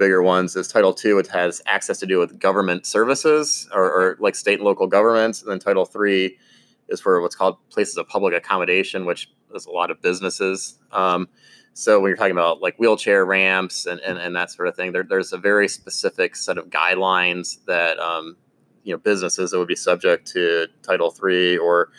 [0.00, 1.18] bigger ones is title two.
[1.18, 5.42] It has access to do with government services or, or like state and local governments,
[5.42, 6.38] and then title three
[6.88, 10.78] is for what's called places of public accommodation, which is a lot of businesses.
[10.90, 11.28] Um,
[11.74, 14.90] so when you're talking about like wheelchair ramps and, and, and that sort of thing,
[14.92, 18.36] there, there's a very specific set of guidelines that um,
[18.82, 21.90] you know businesses that would be subject to Title III or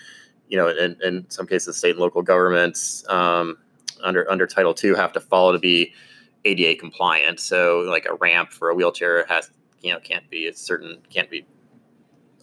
[0.50, 3.58] you know in, in some cases state and local governments um,
[4.04, 5.94] under under Title II have to follow to be
[6.46, 7.40] ADA compliant.
[7.40, 9.52] So like a ramp for a wheelchair has
[9.82, 11.46] you know can't be a certain can't be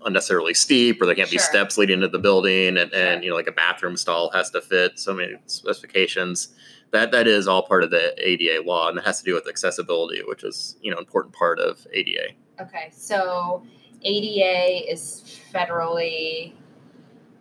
[0.05, 3.01] unnecessarily steep or there can't be steps leading into the building and, Sure.
[3.05, 6.55] and you know like a bathroom stall has to fit so many specifications
[6.93, 9.49] that that is all part of the ADA law and it has to do with
[9.49, 12.29] accessibility which is you know important part of ADA
[12.61, 13.65] Okay, so
[14.03, 16.55] ADA is federally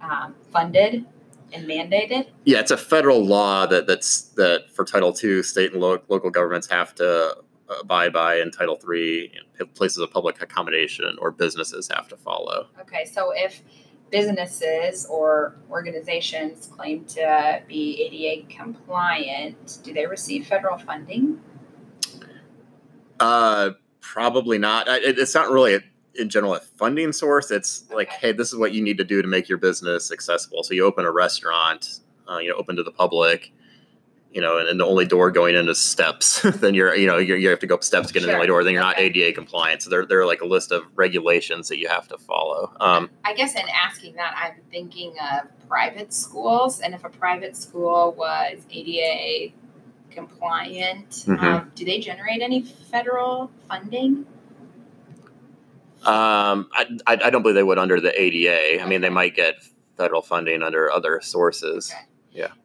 [0.02, 1.06] um, funded.
[1.54, 2.28] And mandated?
[2.46, 6.30] Yeah, it's a federal law that that's that for Title II, state and lo- local
[6.30, 7.38] governments have to
[7.82, 9.32] abide by, and Title III,
[9.76, 12.68] places of public accommodation or businesses have to follow.
[12.82, 13.62] Okay, so if
[14.10, 21.42] businesses or organizations claim to be ADA compliant, do they receive federal funding?
[23.20, 24.88] Uh, probably not.
[24.88, 25.82] It, it's not really a,
[26.18, 27.52] in general a funding source.
[27.52, 27.96] It's Okay.
[27.96, 30.64] like, hey, this is what you need to do to make your business accessible.
[30.64, 32.00] So you open a restaurant,
[32.30, 33.52] uh, you know, open to the public,
[34.34, 36.42] you know, and, and the only door going in is steps.
[36.60, 38.36] then you're, you know, you're, you have to go up steps to get in the
[38.36, 38.64] only door.
[38.64, 39.82] Then you're not ADA compliant.
[39.84, 42.72] So there, there are like a list of regulations that you have to follow.
[42.80, 47.56] Um, I guess in asking that, I'm thinking of private schools, and if a private
[47.56, 49.54] school was ADA
[50.12, 51.44] compliant, Mhm.
[51.44, 54.26] um, do they generate any federal funding?
[56.08, 58.82] Um, I, I, I don't believe they would under the ADA.
[58.82, 59.56] I mean, they might get
[59.98, 61.92] federal funding under other sources.
[61.94, 62.06] Okay.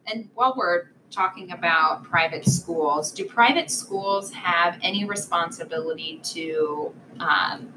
[0.07, 7.73] And while we're talking about private schools, do private schools have any responsibility to um,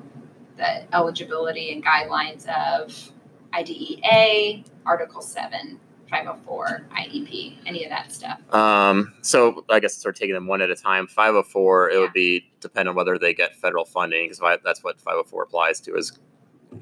[0.58, 3.12] the eligibility and guidelines of
[3.54, 5.80] IDEA, Article 7,
[6.24, 8.40] 504, IEP, any of that stuff?
[8.54, 11.08] Um, so I guess sort of taking them one at a time.
[11.08, 15.44] 504, it would be depend on whether they get federal funding because that's what 504
[15.44, 16.18] applies to is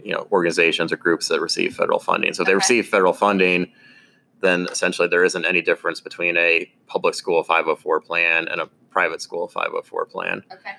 [0.04, 2.34] you know organizations or groups that receive federal funding.
[2.34, 3.72] So if they receive federal funding,
[4.42, 9.22] then essentially there isn't any difference between a public school 504 plan and a private
[9.22, 10.44] school 504 plan.
[10.52, 10.72] Okay.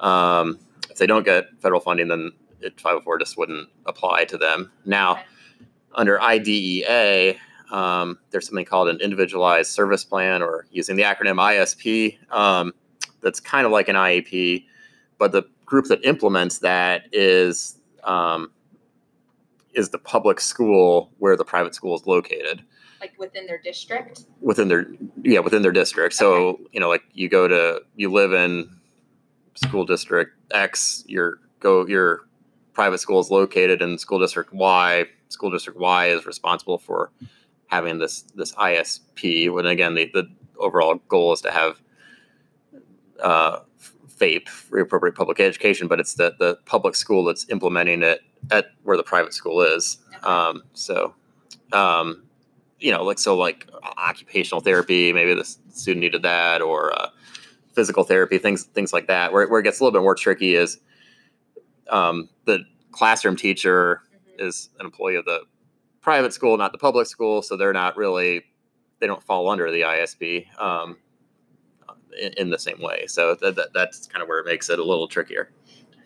[0.00, 0.58] Um,
[0.90, 4.70] if they don't get federal funding, then it, 504 just wouldn't apply to them.
[4.86, 5.22] Now, Okay.
[5.94, 7.36] under IDEA,
[7.70, 12.18] um, there's something called an individualized service plan, or using the acronym ISP.
[12.32, 12.72] Um,
[13.20, 14.64] that's kind of like an IEP,
[15.18, 18.50] but the group that implements that is um,
[19.74, 22.62] is the public school where the private school is located
[23.00, 24.24] Like within their district?
[24.40, 24.86] within their
[25.22, 26.14] yeah within their district.
[26.14, 28.70] So you know, like you go to you live in
[29.54, 32.20] school district X, your go your
[32.72, 35.04] private school is located in school district Y.
[35.28, 37.10] School district Y is responsible for
[37.68, 39.50] having this this ISP.
[39.52, 40.28] When again, the, the
[40.58, 41.80] overall goal is to have
[43.22, 43.60] uh,
[44.08, 48.66] FAPE, free appropriate public education, but it's the the public school that's implementing it at
[48.82, 49.98] where the private school is.
[50.22, 51.14] Um, so,
[51.72, 52.24] um,
[52.80, 57.10] you know, like so, like occupational therapy, maybe the student needed that, or uh,
[57.74, 59.32] physical therapy, things things like that.
[59.32, 60.78] Where where it gets a little bit more tricky is
[61.90, 62.60] um, the
[62.92, 64.02] classroom teacher
[64.38, 64.46] Mhm.
[64.48, 65.42] is an employee of the
[66.08, 68.42] private school, not the public school, so they're not really
[68.98, 70.96] they don't fall under the ISP um,
[72.18, 73.04] in, in the same way.
[73.06, 75.50] So that, that, that's kind of where it makes it a little trickier.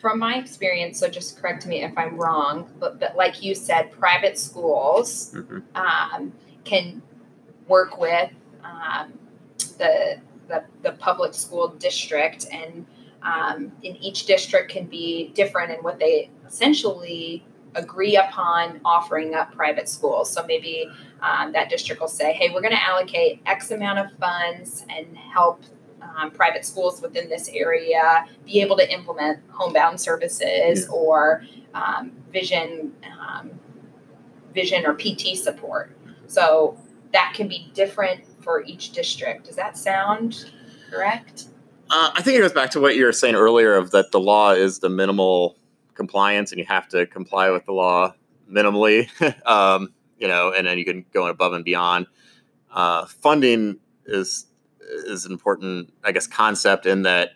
[0.00, 3.92] From my experience, so just correct me if I'm wrong, but, but like you said,
[3.92, 5.62] private schools Mhm.
[5.76, 6.32] um,
[6.64, 7.00] can
[7.68, 8.32] work with
[8.64, 9.12] um,
[9.78, 12.84] the, the the public school district, and
[13.22, 19.52] um, in each district can be different in what they essentially agree upon offering up
[19.54, 20.30] private schools.
[20.30, 20.88] So maybe
[21.20, 25.16] um, that district will say, "Hey, we're going to allocate X amount of funds and
[25.16, 25.62] help."
[26.18, 32.92] Um, private schools within this area be able to implement homebound services or um, vision
[33.20, 33.52] um,
[34.52, 35.96] vision or PT support.
[36.26, 36.76] So
[37.12, 39.46] that can be different for each district.
[39.46, 40.50] Does that sound
[40.90, 41.46] correct?
[41.90, 44.20] Uh, I think it goes back to what you were saying earlier of that the
[44.20, 45.56] law is the minimal
[45.94, 48.14] compliance, and you have to comply with the law
[48.50, 49.08] minimally.
[49.46, 52.06] um, you know, and then you can go above and beyond.
[52.70, 54.46] Uh, funding is
[55.06, 57.30] is an important, I guess, concept in that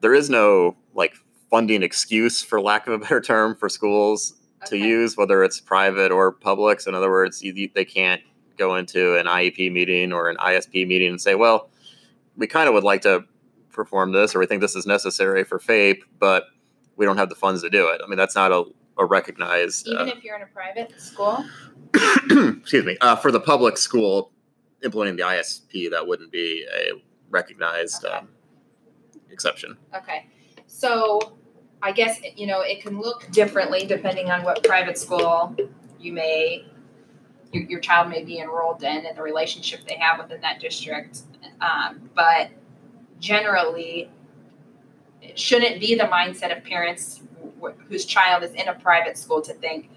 [0.00, 1.14] there is no like
[1.50, 4.34] funding excuse, for lack of a better term, for schools
[4.66, 6.80] to use, whether it's private or public.
[6.80, 8.22] So, in other words, you, they can't
[8.56, 11.70] go into an IEP meeting or an ISP meeting and say, well,
[12.36, 13.24] we kind of would like to
[13.72, 16.44] perform this, or we think this is necessary for FAPE, but
[17.00, 18.02] we don't have the funds to do it.
[18.04, 18.62] I mean, that's not a,
[18.98, 21.42] a recognized, Even uh, if you're in a private school?
[21.94, 24.30] excuse me, uh, for the public school
[24.84, 26.92] implementing the ISP, that wouldn't be a
[27.30, 28.14] recognized Okay.
[28.14, 28.28] um,
[29.30, 29.78] exception.
[29.96, 30.26] Okay.
[30.66, 31.38] So
[31.80, 35.56] I guess, you know, it can look differently depending on what private school
[35.98, 36.66] you may,
[37.50, 41.20] your, your child may be enrolled in and the relationship they have within that district.
[41.62, 42.50] Um, but
[43.20, 44.10] generally,
[45.22, 47.22] it shouldn't be the mindset of parents
[47.62, 49.90] wh- whose child is in a private school to think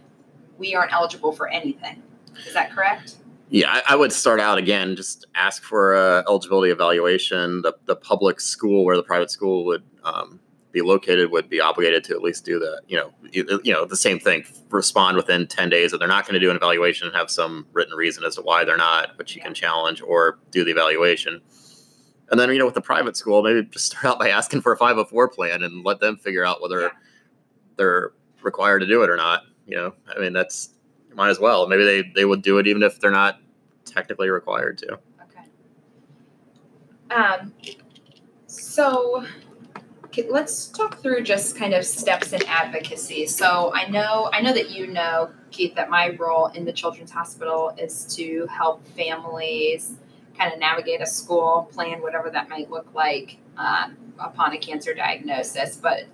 [0.57, 2.01] we aren't eligible for anything.
[2.47, 3.17] Is that correct?
[3.49, 7.61] Yeah, I, I would start out again, just ask for a eligibility evaluation.
[7.61, 10.39] The, the public school where the private school would um,
[10.71, 12.81] be located would be obligated to at least do that.
[12.87, 14.43] You know, you, you know the same thing.
[14.69, 17.67] Respond within ten days if they're not going to do an evaluation and have some
[17.73, 21.39] written reason as to why they're not, which you can challenge or do the evaluation.
[22.33, 24.73] And then you know with the private school, maybe just start out by asking for
[24.73, 26.89] a 504 plan and let them figure out whether Yeah.
[27.77, 29.43] they're required to do it or not.
[29.67, 30.71] You know, I mean that's
[31.13, 31.67] might as well.
[31.67, 33.39] Maybe they they would do it even if they're not
[33.85, 34.93] technically required to.
[35.21, 35.45] Okay.
[37.11, 37.53] Um,
[38.47, 39.23] so
[40.27, 43.27] let's talk through just kind of steps in advocacy.
[43.27, 47.11] So I know I know that you know, Keith, that my role in the Children's
[47.11, 49.97] Hospital is to help families
[50.37, 54.93] kind of navigate a school plan, whatever that might look like um, upon a cancer
[54.93, 55.75] diagnosis.
[55.75, 56.05] But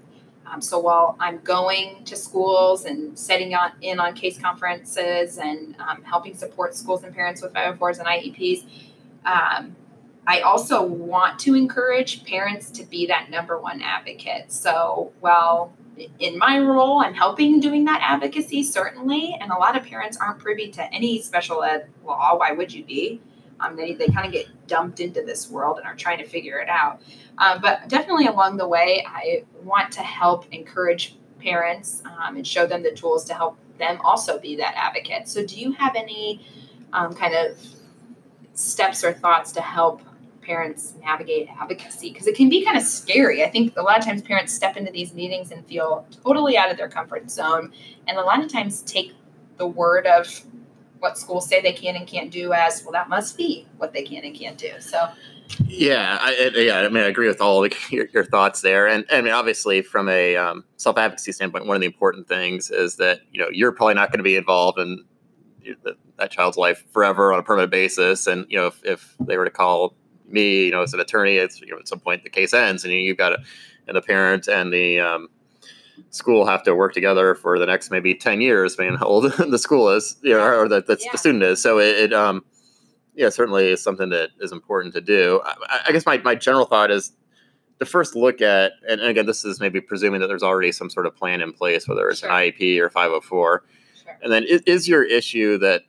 [0.45, 5.75] um, so while I'm going to schools and setting on, in on case conferences and
[5.79, 8.65] um, helping support schools and parents with 504s and IEPs,
[9.25, 9.75] um,
[10.25, 14.51] I also want to encourage parents to be that number one advocate.
[14.51, 15.73] So while
[16.19, 20.39] in my role, I'm helping doing that advocacy, certainly, and a lot of parents aren't
[20.39, 22.37] privy to any special ed law.
[22.37, 23.21] Why would you be?
[23.59, 26.59] Um, they they kind of get dumped into this world and are trying to figure
[26.59, 27.01] it out.
[27.37, 32.65] Um, but definitely along the way, I want to help encourage parents um, and show
[32.65, 35.27] them the tools to help them also be that advocate.
[35.27, 36.45] So, do you have any
[36.93, 37.57] um, kind of
[38.53, 40.01] steps or thoughts to help
[40.41, 42.11] parents navigate advocacy?
[42.11, 43.43] Because it can be kind of scary.
[43.43, 46.69] I think a lot of times parents step into these meetings and feel totally out
[46.69, 47.71] of their comfort zone,
[48.07, 49.13] and a lot of times take
[49.57, 50.43] the word of
[50.99, 54.03] what schools say they can and can't do as well that must be what they
[54.03, 55.09] can and can't do so
[55.65, 56.79] Yeah, I, yeah.
[56.79, 60.07] I mean, I agree with all your, your thoughts there, and I mean, obviously, from
[60.07, 63.71] a um, self advocacy standpoint, one of the important things is that you know you're
[63.71, 65.03] probably not going to be involved in
[65.83, 69.37] that, that child's life forever on a permanent basis, and you know if, if they
[69.37, 69.95] were to call
[70.27, 72.83] me, you know, as an attorney, it's you know at some point the case ends,
[72.83, 73.37] and you've got to,
[73.87, 75.29] and the parent and the um,
[76.09, 79.57] school have to work together for the next maybe 10 years on how old the
[79.59, 81.11] school is you know, or the, Yeah.
[81.11, 82.43] the student is so it, it um
[83.15, 86.65] yeah certainly is something that is important to do i, I guess my, my general
[86.65, 87.11] thought is
[87.79, 91.05] the first look at and again this is maybe presuming that there's already some sort
[91.05, 92.29] of plan in place whether it's Sure.
[92.29, 93.63] an iep or 504
[94.03, 95.83] sure and then is, is your issue that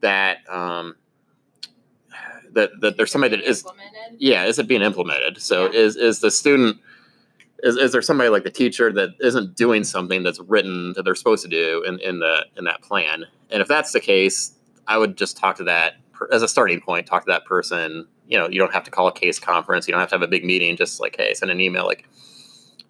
[0.00, 0.96] that um
[2.52, 5.78] that that there's somebody that is implemented yeah is it being implemented so Yeah.
[5.80, 6.78] is is the student
[7.64, 11.14] is, is there somebody like the teacher that isn't doing something that's written that they're
[11.14, 13.24] supposed to do in, in the in that plan?
[13.50, 14.52] And if that's the case
[14.86, 15.94] i would just talk to that
[16.30, 18.06] as a starting point talk to that person.
[18.26, 19.88] You know you don't have to call a case conference.
[19.88, 20.76] You don't have to have a big meeting.
[20.76, 22.08] Just like hey send an email like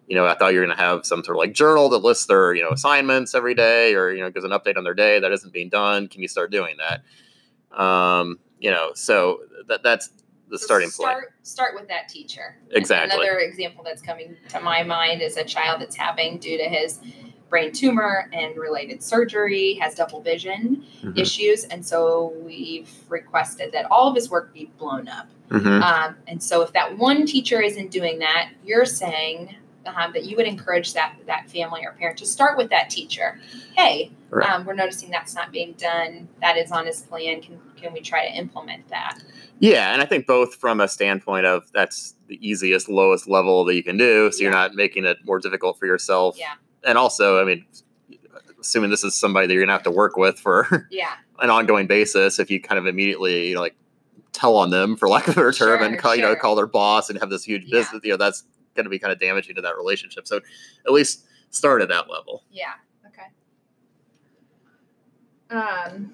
[0.07, 1.97] you know i thought you were going to have some sort of like journal that
[1.97, 4.93] lists their you know assignments every day or you know gives an update on their
[4.93, 6.07] day that isn't being done.
[6.07, 7.81] Can you start doing that?
[7.81, 10.09] Um you know so that that's
[10.49, 12.57] the So starting point start, Start with that teacher.
[12.71, 13.13] Exactly.
[13.15, 16.99] Another example that's coming to my mind is a child that's having, due to his
[17.49, 21.17] brain tumor and related surgery, has double vision Mhm.
[21.17, 21.63] issues.
[21.65, 25.27] And so we've requested that all of his work be blown up.
[25.49, 25.81] Mhm.
[25.81, 29.55] Um, and so if that one teacher isn't doing that, you're saying
[29.87, 33.39] um, that you would encourage that that family or parent to start with that teacher.
[33.75, 34.49] Hey, Right.
[34.49, 36.27] um, we're noticing that's not being done.
[36.41, 37.41] That is on his plan.
[37.41, 39.19] Can can we try to implement that?
[39.59, 43.75] Yeah, and I think both from a standpoint of that's the easiest, lowest level that
[43.75, 46.35] you can do, so you're not making it more difficult for yourself.
[46.37, 46.53] Yeah.
[46.83, 47.65] And also, I mean,
[48.59, 51.13] assuming this is somebody that you're gonna have to work with for Yeah.
[51.39, 53.75] an ongoing basis, if you kind of immediately you know, like
[54.33, 56.55] tell on them, for lack of a better term, and Sure, call you know call
[56.55, 57.79] their boss and have this huge Yeah.
[57.79, 58.43] business, you know, that's
[58.75, 60.27] gonna be kind of damaging to that relationship.
[60.27, 60.41] So
[60.85, 62.43] at least start at that level.
[62.51, 62.73] Yeah.
[63.07, 63.27] Okay.
[65.57, 66.13] Um,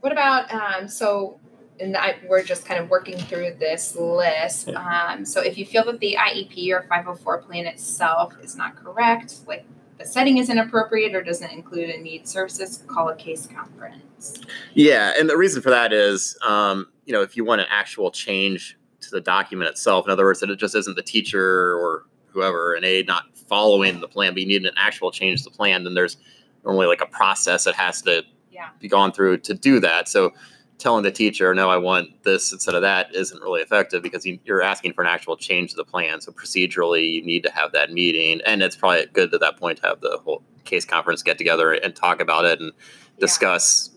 [0.00, 1.38] what about um, so?
[1.78, 4.68] And I, we're just kind of working through this list.
[4.68, 9.36] Um, so if you feel that the IEP or 504 plan itself is not correct,
[9.46, 9.64] like
[10.00, 14.40] the setting isn't appropriate or doesn't include a need services, call a case conference.
[14.74, 18.10] Yeah, and the reason for that is, um, you know, if you want an actual
[18.10, 18.78] change
[19.10, 22.74] to the document itself, in other words, that it just isn't the teacher or whoever,
[22.74, 25.84] an aide not following the plan, but you need an actual change to the plan,
[25.84, 26.16] then there's
[26.64, 28.68] normally like a process that has to Yeah.
[28.80, 30.08] be gone through to do that.
[30.08, 30.32] So
[30.78, 34.38] telling the teacher, no, I want this instead of that isn't really effective because you,
[34.44, 36.20] you're asking for an actual change to the plan.
[36.20, 38.40] So procedurally, you need to have that meeting.
[38.46, 41.72] And it's probably good at that point to have the whole case conference get together
[41.72, 43.20] and talk about it and Yeah.
[43.20, 43.90] discuss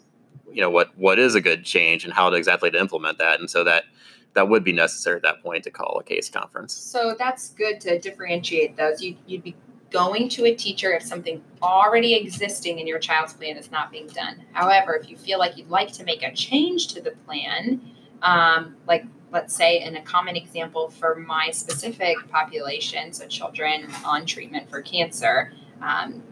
[0.51, 3.39] you know what what is a good change and how to exactly to implement that
[3.39, 3.85] and so that
[4.33, 7.79] that would be necessary at that point to call a case conference So that's good
[7.81, 9.01] to differentiate those.
[9.01, 9.55] You, you'd be
[9.91, 14.07] going to a teacher if something already existing in your child's plan is not being
[14.07, 14.43] done.
[14.51, 17.81] However, if you feel like you'd like to make a change to the plan,
[18.23, 24.25] Um, like let's say in a common example for my specific population, so children on
[24.25, 26.23] treatment for cancer, um,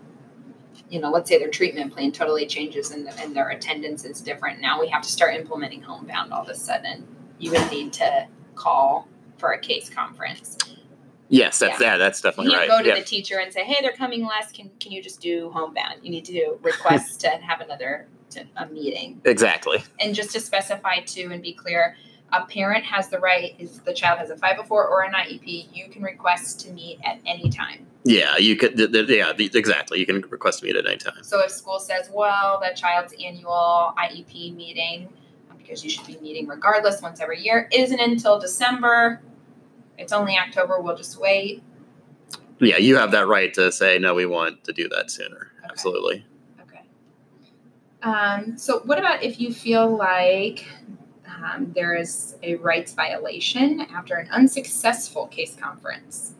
[0.89, 4.21] you know, let's say their treatment plan totally changes and, the, and their attendance is
[4.21, 4.61] different.
[4.61, 7.05] Now we have to start implementing homebound all of a sudden.
[7.41, 10.57] You would need to call for a case conference.
[11.27, 12.69] Yes, that's yeah, yeah that's definitely you right.
[12.69, 12.95] Go to yeah.
[12.95, 14.51] the teacher and say, "Hey, they're coming less.
[14.51, 16.01] Can can you just do homebound?
[16.03, 19.83] You need to request to have another to, a meeting." Exactly.
[19.99, 21.95] And just to specify too and be clear,
[22.31, 25.89] a parent has the right if the child has a 504 or an IEP, you
[25.89, 27.87] can request to meet at any time.
[28.03, 28.77] Yeah, you could.
[28.77, 29.99] Yeah, exactly.
[29.99, 31.23] You can request to meet at any time.
[31.23, 35.07] So if school says, "Well, that child's annual IEP meeting,
[35.71, 39.21] because you should be meeting regardless once every year, isn't until December.
[39.97, 40.81] It's only October.
[40.81, 41.63] We'll just wait."
[42.59, 45.67] Yeah, you have that right to say, "No, we want to do that sooner." Okay.
[45.69, 46.25] Absolutely.
[46.63, 46.81] Okay.
[48.03, 50.67] Um, so, what about if you feel like
[51.25, 56.33] um, there is a rights violation after an unsuccessful case conference.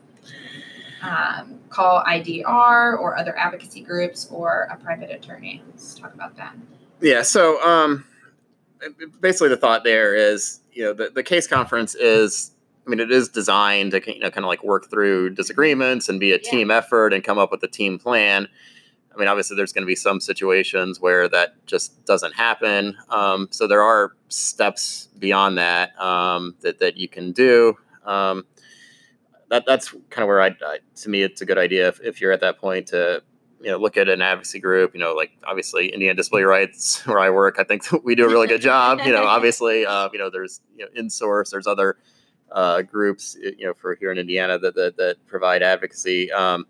[1.02, 5.62] Um, call IDR or other advocacy groups or a private attorney.
[5.68, 6.54] Let's talk about that.
[7.00, 7.22] Yeah.
[7.22, 8.04] So um,
[9.20, 12.52] basically, the thought there is, you know, the, the case conference is,
[12.86, 16.18] I mean, it is designed to you know kind of like work through disagreements and
[16.18, 16.50] be a yeah.
[16.50, 18.48] team effort and come up with a team plan.
[19.14, 22.96] I mean, obviously, there's going to be some situations where that just doesn't happen.
[23.10, 27.76] Um, so there are steps beyond that um, that that you can do.
[28.04, 28.44] Um,
[29.50, 32.20] that that's kind of where I, I, to me, it's a good idea if, if
[32.20, 33.22] you're at that point to
[33.62, 34.94] you know look at an advocacy group.
[34.94, 38.28] You know, like obviously Indiana Disability Rights, where I work, I think we do a
[38.28, 39.00] really good job.
[39.04, 41.96] You know, obviously, uh, you know, there's you know, InSource, there's other
[42.50, 46.30] uh, groups, you know, for here in Indiana that that, that provide advocacy.
[46.32, 46.66] Um,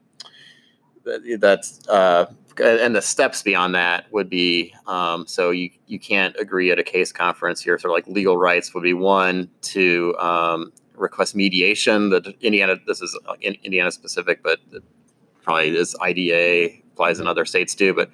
[1.38, 2.26] that's uh,
[2.62, 6.84] and the steps beyond that would be um, so you you can't agree at a
[6.84, 7.60] case conference.
[7.60, 12.10] here sort of like legal rights would be one to um, request mediation.
[12.10, 14.60] The Indiana this is uh, Indiana specific, but
[15.42, 17.94] probably this IDEA applies in other states too.
[17.94, 18.10] But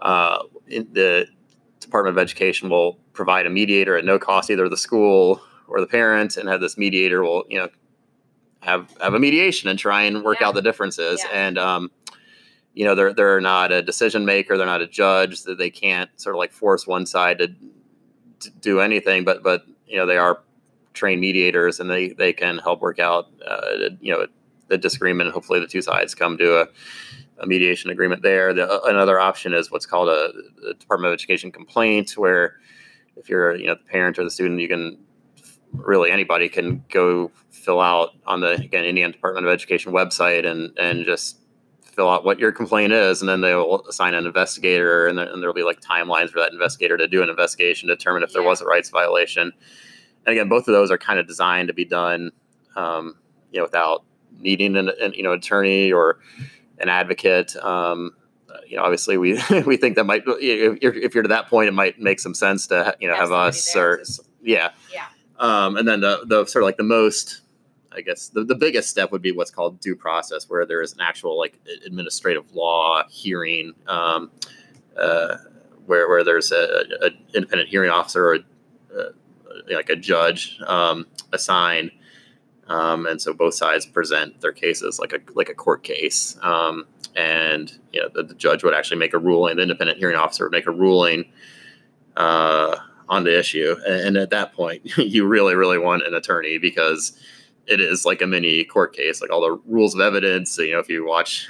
[0.00, 1.26] uh, the
[1.80, 5.86] Department of Education will provide a mediator at no cost, either the school or the
[5.86, 7.68] parent, and have this mediator will you know
[8.60, 10.48] have have a mediation and try and work yeah.
[10.48, 11.46] out the differences yeah.
[11.46, 11.90] and um,
[12.74, 16.10] you know they're they're not a decision maker they're not a judge that they can't
[16.16, 17.48] sort of like force one side to,
[18.40, 20.42] to, do anything but but you know they are
[20.92, 24.26] trained mediators and they they can help work out uh, you know
[24.66, 26.68] the disagreement and hopefully the two sides come to a,
[27.40, 30.32] a mediation agreement there the, uh, another option is what's called a,
[30.68, 32.56] a, department of education complaint where
[33.16, 34.98] if you're you know the parent or the student you can
[35.72, 40.76] really anybody can go fill out on the again indiana department of education website and
[40.78, 41.38] and just
[41.98, 45.52] fill out what your complaint is, and then they'll assign an investigator, and, there, will
[45.52, 48.34] be like timelines for that investigator to do an investigation, determine if yeah.
[48.34, 49.50] there was a rights violation.
[50.24, 52.30] And again, both of those are kind of designed to be done,
[52.76, 53.16] um,
[53.50, 54.04] you know, without
[54.38, 56.20] needing an, an, you know attorney or
[56.80, 57.56] an advocate.
[57.56, 58.14] Um,
[58.66, 61.72] you know, obviously, we we think that might if, if you're to that point, it
[61.72, 64.02] might make some sense to you know have, have us or
[64.42, 65.06] yeah yeah.
[65.38, 67.42] Um, and then the the sort of like the most
[67.92, 70.92] I guess the, the biggest step would be what's called due process, where there is
[70.92, 74.30] an actual like administrative law hearing, um,
[74.96, 75.36] uh,
[75.86, 79.10] where where there's a, a, independent hearing officer or a, uh,
[79.70, 81.90] like a judge um, assigned,
[82.68, 86.86] um, and so both sides present their cases like a like a court case, um,
[87.16, 89.56] and you know the, the, judge would actually make a ruling.
[89.56, 91.30] The independent hearing officer would make a ruling.
[92.16, 92.76] Uh,
[93.08, 97.18] on the issue, and, and at that point, you really, really want an attorney because
[97.66, 100.58] it is like a mini court case, like all the rules of evidence.
[100.58, 101.48] You know, if you watch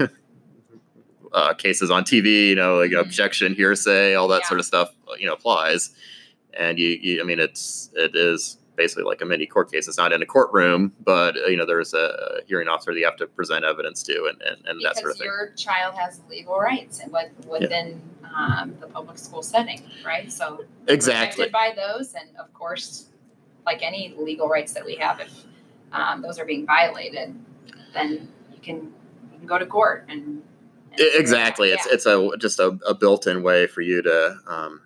[1.33, 3.01] uh, cases on TV, you know, like mm-hmm.
[3.01, 4.49] objection, hearsay, all that yeah.
[4.49, 5.91] sort of stuff, you know, applies.
[6.55, 9.89] And you, you, I mean, it's it is basically like a mini court case.
[9.89, 13.05] It's not in a courtroom, but uh, you know, there's a hearing officer that you
[13.05, 15.27] have to present evidence to, and and, and that sort of thing.
[15.27, 17.13] Your child has legal rights and
[17.47, 18.61] within yeah.
[18.63, 20.33] um, the public school setting, right?
[20.33, 23.11] So exactly protected by those, and of course,
[23.67, 25.45] like any legal rights that we have, if
[25.93, 27.35] um, those are being violated,
[27.93, 28.77] then you can
[29.33, 30.43] you can go to court and.
[30.93, 31.95] and exactly, it's yeah.
[31.95, 34.81] it's a just a, a built-in way for you to, um,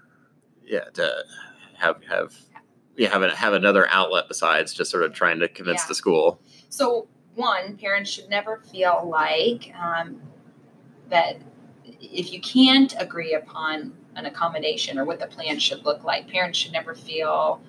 [0.64, 1.24] yeah, to
[1.78, 2.34] have have
[2.96, 5.88] yeah have a, have another outlet besides just sort of trying to convince yeah.
[5.88, 6.40] the school.
[6.68, 10.20] So one, parents should never feel like um,
[11.08, 11.40] that
[11.84, 16.58] if you can't agree upon an accommodation or what the plan should look like, parents
[16.58, 17.60] should never feel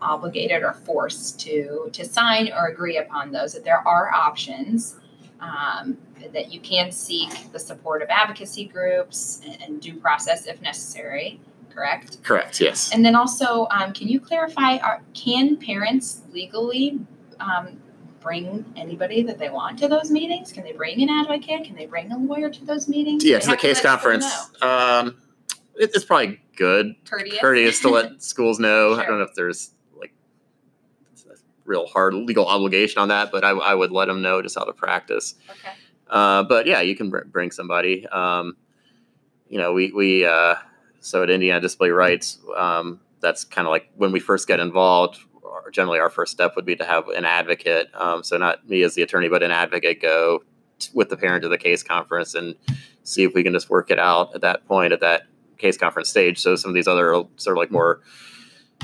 [0.00, 3.52] obligated or forced to to sign or agree upon those.
[3.52, 4.96] That there are options.
[5.40, 5.98] Um,
[6.32, 11.40] that you can seek the support of advocacy groups and, and due process if necessary.
[11.72, 12.22] Correct?
[12.22, 12.60] Correct.
[12.60, 12.92] Yes.
[12.92, 14.76] And then also, um, can you clarify?
[14.78, 16.98] Are, can parents legally
[17.40, 17.80] um,
[18.20, 20.52] bring anybody that they want to those meetings?
[20.52, 21.64] Can they bring an advocate?
[21.64, 23.24] Can they bring a lawyer to those meetings?
[23.24, 24.26] Yeah, to the case conference.
[24.62, 25.18] Um,
[25.76, 27.38] it, it's probably good Courteous.
[27.40, 28.94] courteous to let schools know.
[28.94, 30.12] I don't know if there's like
[31.30, 34.56] a real hard legal obligation on that, but I, I would let them know just
[34.56, 35.34] out of practice.
[35.50, 35.72] Okay.
[36.08, 38.06] Uh, but yeah, you can br- bring somebody.
[38.08, 38.56] Um,
[39.48, 40.54] you know, we we uh,
[41.02, 45.18] so at Indiana Disability Rights, um, that's kind of like when we first get involved.
[45.70, 47.88] Generally, our first step would be to have an advocate.
[47.94, 50.42] Um, so not me as the attorney, but an advocate go
[50.78, 52.54] t- with the parent to the case conference and
[53.04, 55.22] see if we can just work it out at that point at that
[55.58, 56.38] case conference stage.
[56.38, 58.00] So some of these other sort of like more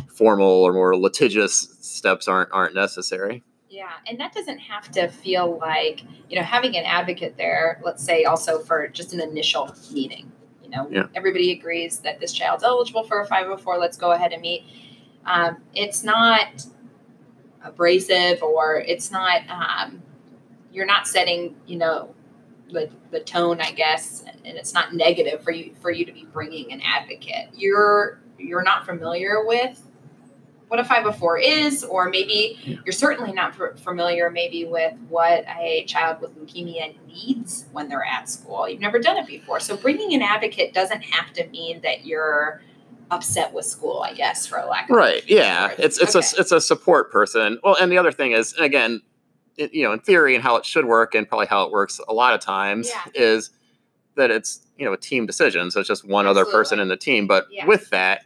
[0.08, 3.42] formal or more litigious steps aren't aren't necessary.
[3.70, 8.02] Yeah, and that doesn't have to feel like, you know, having an advocate there, let's
[8.02, 10.32] say also for just an initial meeting.
[10.68, 11.06] You know, Yeah.
[11.14, 14.64] everybody agrees that this child's eligible for a 504, let's go ahead and meet.
[15.24, 16.64] Um, it's not
[17.64, 20.02] abrasive or it's not, um,
[20.72, 22.14] you're not setting, you know,
[22.70, 26.26] the, the tone, I guess, and it's not negative for you for you to be
[26.32, 27.48] bringing an advocate.
[27.54, 29.87] You're you're not familiar with
[30.68, 36.20] what a 504 is, or maybe you're certainly not familiar maybe with what a child
[36.20, 38.68] with leukemia needs when they're at school.
[38.68, 39.60] You've never done it before.
[39.60, 42.62] So bringing an advocate doesn't have to mean that you're
[43.10, 45.22] upset with school, I guess, for a lack of Right.
[45.26, 45.68] Yeah.
[45.68, 45.80] words.
[45.80, 46.26] It's it's Okay.
[46.36, 47.58] a it's a support person.
[47.64, 49.00] Well, and the other thing is, again,
[49.56, 51.98] it, you know, in theory and how it should work, and probably how it works
[52.06, 53.10] a lot of times, Yeah.
[53.14, 53.50] is
[54.16, 55.70] that it's you know a team decision.
[55.70, 57.26] So it's just one other person in the team.
[57.26, 57.64] But Yeah.
[57.66, 58.22] with that.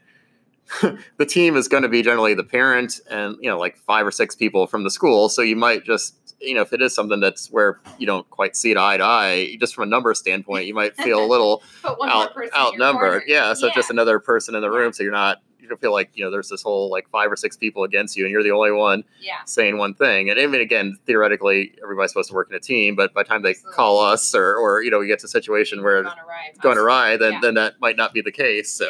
[1.18, 4.10] the team is going to be generally the parent and you know like five or
[4.10, 7.20] six people from the school so you might just you know if it is something
[7.20, 10.66] that's where you don't quite see it eye to eye just from a number standpoint
[10.66, 13.24] you might feel a little Put one more out, outnumbered.
[13.26, 13.74] Yeah, so Yeah.
[13.74, 16.30] just another person in the room, so you're not you don't feel like you know
[16.30, 19.04] there's this whole like five or six people against you, and you're the only one
[19.20, 19.34] Yeah.
[19.46, 20.28] saying one thing.
[20.28, 23.42] And even again, theoretically, everybody's supposed to work in a team, but by the time
[23.42, 23.76] they Absolutely.
[23.76, 27.16] call us or or you know we get to a situation where it's going awry,
[27.16, 27.38] then Yeah.
[27.42, 28.72] then that might not be the case.
[28.72, 28.86] So.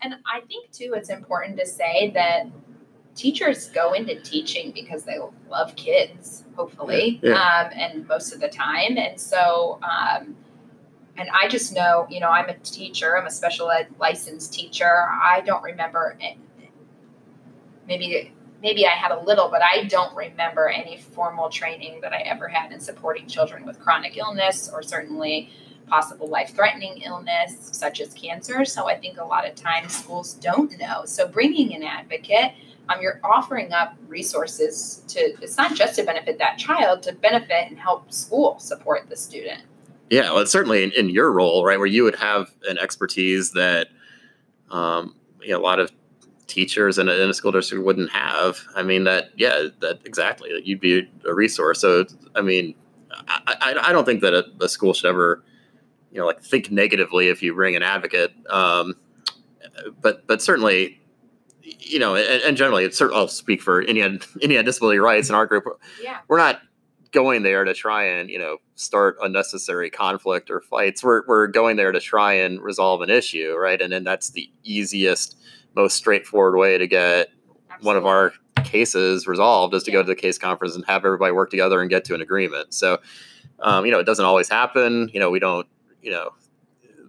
[0.00, 2.46] And I think too, it's important to say that
[3.14, 5.18] teachers go into teaching because they
[5.50, 7.32] love kids, hopefully, Yeah.
[7.32, 8.96] Um, and most of the time.
[8.96, 10.36] And so, um,
[11.16, 13.18] and I just know, you know, I'm a teacher.
[13.18, 15.08] I'm a special ed licensed teacher.
[15.10, 16.16] I don't remember.
[17.88, 18.32] Maybe
[18.62, 22.48] maybe I had a little, but I don't remember any formal training that I ever
[22.48, 25.50] had in supporting children with chronic illness or certainly
[25.88, 28.64] possible life threatening illness such as cancer.
[28.64, 31.04] So I think a lot of times schools don't know.
[31.04, 32.52] So bringing an advocate,
[32.88, 37.68] um, you're offering up resources to, it's not just to benefit that child, to benefit
[37.68, 39.62] and help school support the student.
[40.10, 43.88] yeah, well, certainly in, in your role, right, where you would have an expertise that
[44.70, 45.90] um, you know a lot of
[46.46, 48.58] teachers in a, in a school district wouldn't have.
[48.74, 51.80] I mean that yeah, that exactly that you'd be a resource.
[51.80, 52.74] So I mean,
[53.10, 55.42] I, I, I don't think that a, a school should ever
[56.12, 58.32] you know like think negatively if you ring an advocate.
[58.50, 58.94] Um,
[60.00, 60.94] but but certainly.
[61.80, 65.44] You know, and, and generally, it's, I'll speak for Indiana, Indiana Disability Rights in our
[65.44, 65.64] group.
[66.02, 66.18] Yeah.
[66.26, 66.62] We're not
[67.12, 71.02] going there to try and you know start unnecessary conflict or fights.
[71.02, 73.80] We're we're going there to try and resolve an issue, right?
[73.80, 75.36] And then that's the easiest,
[75.74, 77.30] most straightforward way to get
[77.80, 78.32] one of our
[78.64, 81.90] cases resolved is to go to the case conference and have everybody work together and
[81.90, 82.74] get to an agreement.
[82.74, 82.98] So,
[83.60, 85.10] um, you know, it doesn't always happen.
[85.12, 85.66] You know, we don't.
[86.02, 86.30] You know,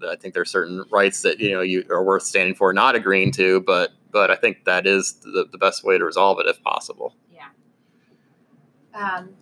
[0.07, 3.31] I think there's certain rights that you know you are worth standing for, not agreeing
[3.33, 6.61] to, but but I think that is the, the best way to resolve it if
[6.63, 7.15] possible.
[7.31, 7.49] Yeah.
[8.93, 9.35] Um,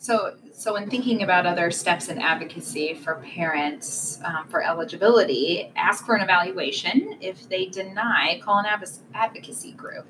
[0.00, 6.06] so, so in thinking about other steps in advocacy for parents um, for eligibility, ask
[6.06, 7.18] for an evaluation.
[7.20, 10.06] If they deny, call an adv- advocacy group.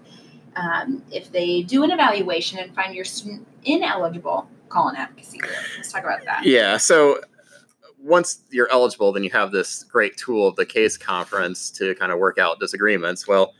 [0.54, 5.56] Um, if they do an evaluation and find your student ineligible, call an advocacy group.
[5.76, 6.44] Let's talk about that.
[6.44, 6.76] Yeah.
[6.76, 7.20] So
[8.02, 12.12] once you're eligible, then you have this great tool of the case conference to kind
[12.12, 13.28] of work out disagreements.
[13.28, 13.54] Well,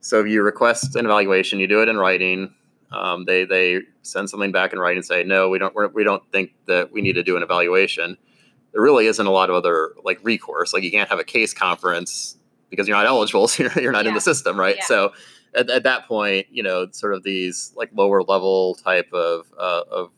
[0.00, 2.54] so you request an evaluation, you do it in writing.
[2.92, 6.04] Um, they they send something back in writing and say, no, we don't we're, we
[6.04, 8.16] don't think that we need to do an evaluation.
[8.72, 10.72] There really isn't a lot of other like recourse.
[10.72, 12.36] Like you can't have a case conference
[12.70, 14.76] because you're not eligible, so you're, you're not in the system, right?
[14.76, 14.84] Yeah.
[14.84, 15.12] So
[15.54, 19.82] at, at that point, you know, sort of these like lower level type of uh,
[19.90, 20.10] of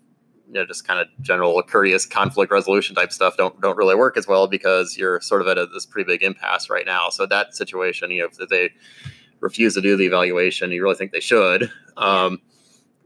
[0.49, 4.17] you know just kind of general curious conflict resolution type stuff don't don't really work
[4.17, 7.11] as well because you're sort of at a, this pretty big impasse right now.
[7.11, 8.71] So that situation, you know, if they
[9.41, 11.71] refuse to do the evaluation, you really think they should.
[11.97, 12.41] Um,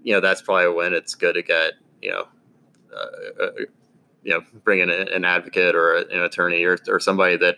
[0.03, 2.28] you know, that's probably when it's good to get you know.
[2.95, 3.51] Uh, uh,
[4.24, 7.57] you know, bring in an advocate or an attorney or, or somebody that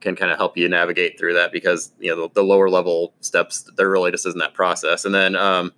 [0.00, 3.14] can kind of help you navigate through that because you know the, the lower level
[3.20, 5.72] steps there really just isn't that process and then um,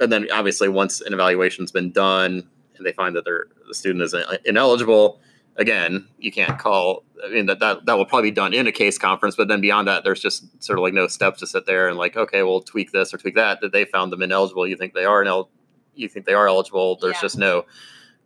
[0.00, 4.02] and then obviously once an evaluation's been done and they find that their the student
[4.02, 5.20] is ineligible
[5.56, 8.72] again you can't call i mean that, that that will probably be done in a
[8.72, 11.66] case conference but then beyond that there's just sort of like no steps to sit
[11.66, 14.66] there and like okay we'll tweak this or tweak that that they found them ineligible
[14.66, 15.48] you think they are now
[15.94, 17.20] you think they are eligible there's Yeah.
[17.22, 17.64] just no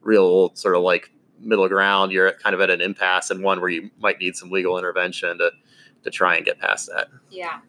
[0.02, 1.10] real sort of like
[1.40, 4.50] middle ground you're kind of at an impasse and one where you might need some
[4.50, 5.50] legal intervention to
[6.04, 7.60] to try and get past that Yeah.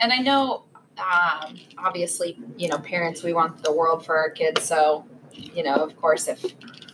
[0.00, 0.64] And I know,
[0.98, 4.62] um, obviously, you know, parents, we want the world for our kids.
[4.62, 6.44] So, you know, of course, if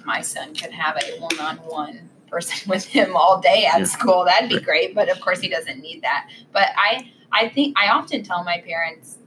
[0.05, 3.85] my son could have a one on one person with him all day at Yeah.
[3.85, 4.95] school, that'd be great.
[4.95, 6.29] But of course, he doesn't need that.
[6.53, 9.19] But I, I think, I often tell my parents,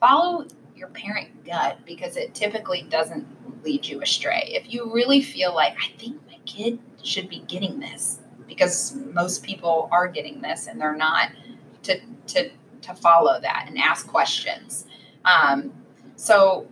[0.00, 0.46] follow
[0.76, 3.26] your parent gut because it typically doesn't
[3.64, 4.52] lead you astray.
[4.54, 9.42] If you really feel like, I think my kid should be getting this because most
[9.42, 11.30] people are getting this and they're not
[11.84, 11.98] to
[12.28, 12.50] to
[12.84, 14.86] to follow that and ask questions
[15.24, 15.72] um,
[16.16, 16.66] so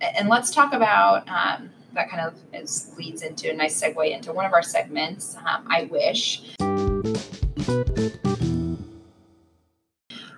[0.00, 4.32] and let's talk about um, that kind of is, leads into a nice segue into
[4.32, 6.54] one of our segments um, i wish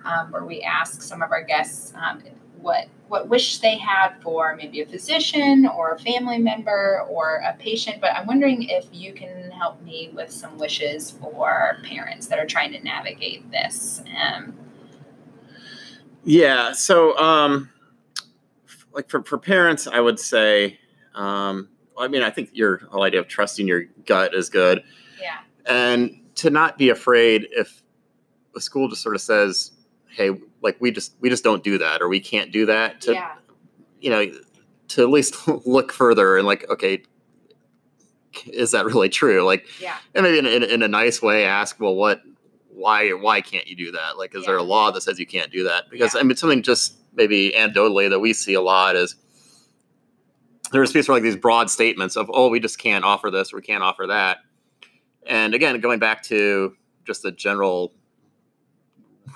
[0.05, 2.21] um, where we ask some of our guests um,
[2.61, 7.53] what what wish they had for maybe a physician or a family member or a
[7.59, 8.01] patient.
[8.01, 12.47] But I'm wondering if you can help me with some wishes for parents that are
[12.47, 14.01] trying to navigate this.
[14.19, 14.55] Um,
[16.25, 16.73] Yeah.
[16.73, 17.69] So, um,
[18.93, 20.79] like for, for parents, I would say,
[21.13, 24.83] um, I mean, I think your whole idea of trusting your gut is good,
[25.21, 27.83] yeah, and to not be afraid if
[28.55, 29.71] a school just sort of says,
[30.09, 33.13] "Hey, like we just we just don't do that, or we can't do that." To
[33.13, 33.35] yeah,
[34.01, 34.25] you know,
[34.89, 37.03] to at least look further and like, okay,
[38.47, 39.43] is that really true?
[39.43, 42.21] Like, yeah, and maybe in, in, in a nice way ask well what
[42.75, 44.17] why why can't you do that?
[44.17, 45.89] Like is there a law that says you can't do that?
[45.89, 46.19] Because Yeah.
[46.19, 49.15] i mean something just maybe anecdotally that we see a lot is
[50.71, 53.83] there's of like these broad statements of oh we just can't offer this we can't
[53.83, 54.39] offer that.
[55.25, 57.93] And again going back to just the general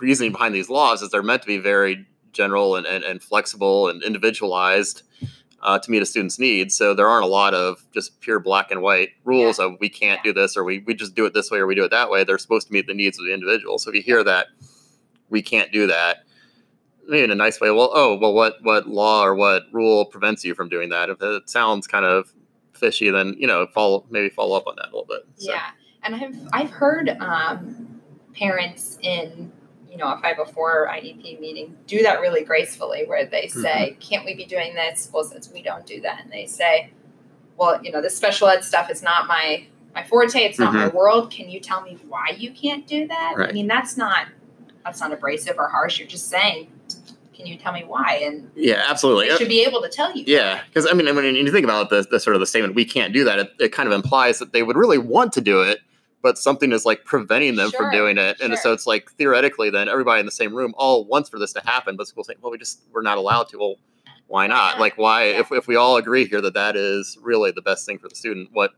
[0.01, 3.87] reasoning behind these laws is they're meant to be very general and, and, and flexible
[3.89, 5.03] and individualized
[5.61, 6.75] uh, to meet a student's needs.
[6.75, 10.19] So there aren't a lot of just pure black and white rules of we can't
[10.23, 10.31] Yeah.
[10.31, 12.09] do this or we, we just do it this way or we do it that
[12.09, 12.23] way.
[12.23, 13.77] They're supposed to meet the needs of the individual.
[13.77, 14.47] So if you hear that
[15.29, 16.23] we can't do that,
[17.07, 20.43] maybe in a nice way, well, oh, well, what what law or what rule prevents
[20.45, 21.09] you from doing that?
[21.09, 22.31] If it sounds kind of
[22.73, 25.25] fishy, then you know follow maybe follow up on that a little bit.
[25.37, 25.71] So, yeah.
[26.03, 27.99] And I've I've heard um,
[28.33, 29.51] parents in
[29.99, 33.61] you know a 504 IEP meeting do that really gracefully, where they mm-hmm.
[33.61, 36.91] say, "Can't we be doing this?" Well, since we don't do that, and they say,
[37.57, 40.39] "Well, you know, this special ed stuff is not my my forte.
[40.39, 40.95] It's not my mm-hmm.
[40.95, 41.31] world.
[41.31, 44.27] Can you tell me why you can't do that?" I mean, that's not
[44.85, 45.99] that's not abrasive or harsh.
[45.99, 46.71] You're just saying,
[47.33, 49.27] "Can you tell me why?" And yeah, absolutely.
[49.27, 50.23] they should be able to tell you.
[50.25, 52.47] Yeah, because I mean, I mean, when you think about the, the sort of the
[52.47, 53.39] statement, we can't do that.
[53.39, 55.79] It, it kind of implies that they would really want to do it,
[56.21, 58.39] but something is like preventing them Sure, from doing it.
[58.41, 58.57] And sure.
[58.57, 61.61] so it's like theoretically, then everybody in the same room all wants for this to
[61.61, 63.57] happen, but school saying, well, we just we're not allowed to.
[63.57, 63.75] Well,
[64.27, 64.73] why not?
[64.73, 64.79] not?
[64.79, 65.25] Like, why?
[65.29, 65.39] Yeah.
[65.39, 68.15] If if we all agree here that that is really the best thing for the
[68.15, 68.71] student, what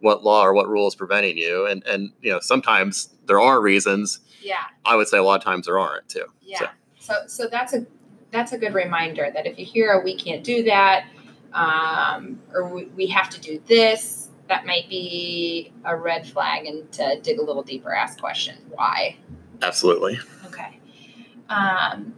[0.00, 1.66] what law or what rule is preventing you?
[1.66, 4.20] And and you know, sometimes there are reasons.
[4.42, 4.56] Yeah.
[4.84, 6.24] I would say a lot of times there aren't too.
[6.42, 6.58] Yeah.
[6.58, 6.66] So-
[6.98, 7.86] So so that's a
[8.32, 11.06] that's a good reminder that if you hear a we can't do that,
[11.52, 16.90] um, or we, we have to do this, that might be a red flag, and
[16.92, 19.16] to dig a little deeper, ask questions why.
[19.62, 20.18] Absolutely.
[20.46, 20.78] Okay.
[21.48, 22.14] Um,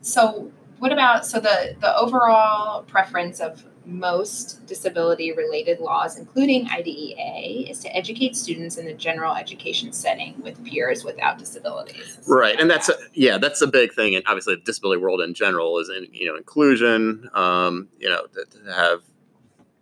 [0.00, 7.70] so what about so the the overall preference of most disability related laws, including IDEA,
[7.70, 12.18] is to educate students in the general education setting with peers without disabilities.
[12.26, 15.34] Right, and that's a, yeah, that's a big thing, and obviously the disability world in
[15.34, 17.28] general is in you know inclusion.
[17.32, 19.02] Um, you know, to, to have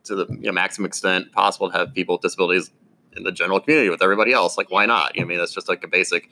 [0.07, 2.71] to the you know, maximum extent possible to have people with disabilities
[3.17, 4.57] in the general community with everybody else.
[4.59, 5.13] Like, why not?
[5.19, 6.31] I mean, that's just like a basic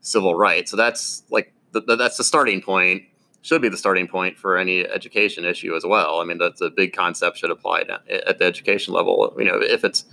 [0.00, 0.68] civil right.
[0.68, 3.04] So that's like the, the, that's the starting point.
[3.42, 6.20] Should be the starting point for any education issue as well.
[6.20, 9.34] I mean, that's a big concept should apply to, at the education level.
[9.38, 10.04] You know, if it's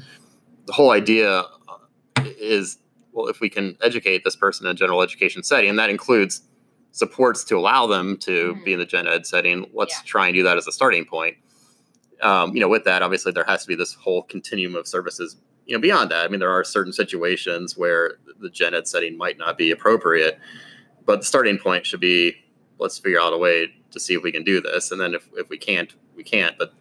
[0.66, 1.44] the whole idea
[2.40, 2.78] is
[3.12, 6.42] well, if we can educate this person in a general education setting, and that includes
[6.94, 8.66] supports to allow them to Mhm.
[8.66, 10.04] be in the gen ed setting, let's Yeah.
[10.06, 11.36] try and do that as a starting point.
[12.22, 15.38] Um, you know, with that, obviously, there has to be this whole continuum of services.
[15.66, 19.18] You know, beyond that, I mean, there are certain situations where the gen ed setting
[19.18, 20.40] might not be appropriate,
[21.06, 22.36] but the starting point should be
[22.80, 25.28] let's figure out a way to see if we can do this, and then if,
[25.34, 26.58] if we can't, we can't.
[26.58, 26.74] But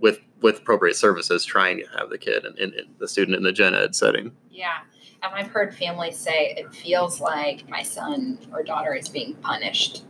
[0.00, 3.42] with with appropriate services, trying to have the kid and, and, and the student in
[3.42, 4.32] the gen ed setting.
[4.50, 4.78] Yeah.
[5.22, 10.04] And I've heard families say it feels like my son or daughter is being punished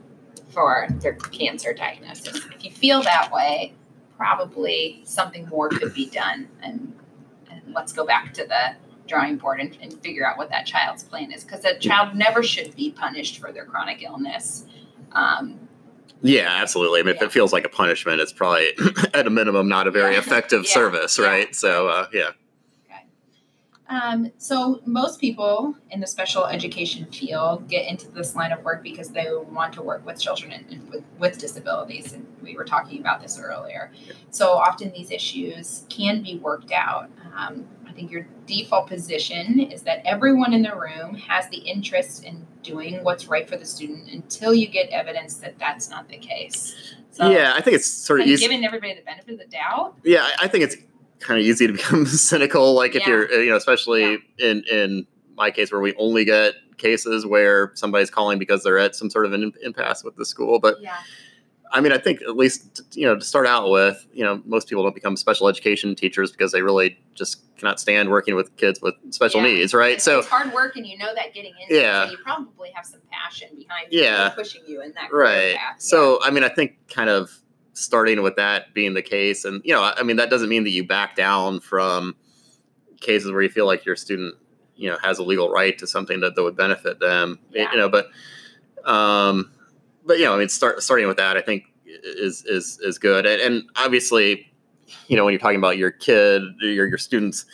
[0.50, 2.44] for their cancer diagnosis.
[2.54, 3.74] If you feel that way,
[4.18, 6.48] probably something more could be done.
[6.62, 6.92] And,
[7.50, 8.74] and let's go back to the
[9.06, 12.42] drawing board and, and figure out what that child's plan is because a child never
[12.42, 14.66] should be punished for their chronic illness.
[15.12, 15.58] Um,
[16.20, 17.00] yeah, absolutely.
[17.00, 17.22] I mean, Yeah.
[17.22, 18.70] if it feels like a punishment, it's probably
[19.14, 20.18] at a minimum not a very Yeah.
[20.18, 20.74] effective Yeah.
[20.74, 21.54] service, right?
[21.54, 22.30] So, uh, yeah.
[23.88, 28.82] Um, so most people in the special education field get into this line of work
[28.82, 32.64] because they want to work with children and, and with, with disabilities, and we were
[32.64, 33.90] talking about this earlier.
[34.30, 37.08] So often these issues can be worked out.
[37.34, 42.24] Um, I think your default position is that everyone in the room has the interest
[42.24, 46.18] in doing what's right for the student until you get evidence that that's not the
[46.18, 46.94] case.
[47.10, 48.44] So, yeah, I think it's sort of of easy.
[48.46, 49.96] giving everybody the benefit of the doubt.
[50.04, 50.76] Yeah, I- I think it's
[51.20, 52.74] kind of easy to become cynical.
[52.74, 53.08] Like if Yeah.
[53.08, 55.06] you're, you know, especially in in
[55.36, 59.26] my case where we only get cases where somebody's calling because they're at some sort
[59.26, 60.58] of an impasse with the school.
[60.58, 60.96] But Yeah.
[61.70, 64.68] I mean, I think at least you know to start out with, you know, most
[64.68, 68.80] people don't become special education teachers because they really just cannot stand working with kids
[68.80, 69.48] with special Yeah.
[69.48, 69.94] needs, right?
[69.94, 72.04] It's, So it's hard work, and you know that getting into Yeah.
[72.04, 74.30] it, so you probably have some passion behind you Yeah.
[74.30, 75.56] pushing you in that right.
[75.56, 75.76] path.
[75.78, 77.30] So I mean, I think kind of
[77.78, 80.70] starting with that being the case, and you know, I mean, that doesn't mean that
[80.70, 82.16] you back down from
[83.00, 84.34] cases where you feel like your student,
[84.76, 87.38] you know, has a legal right to something that, that would benefit them.
[87.52, 87.70] Yeah.
[87.72, 88.08] You know, but
[88.84, 89.52] um,
[90.04, 93.26] but you know, I mean, start starting with that, I think is is is good,
[93.26, 94.52] and, and obviously,
[95.06, 97.44] you know, when you're talking about your kid, your your students.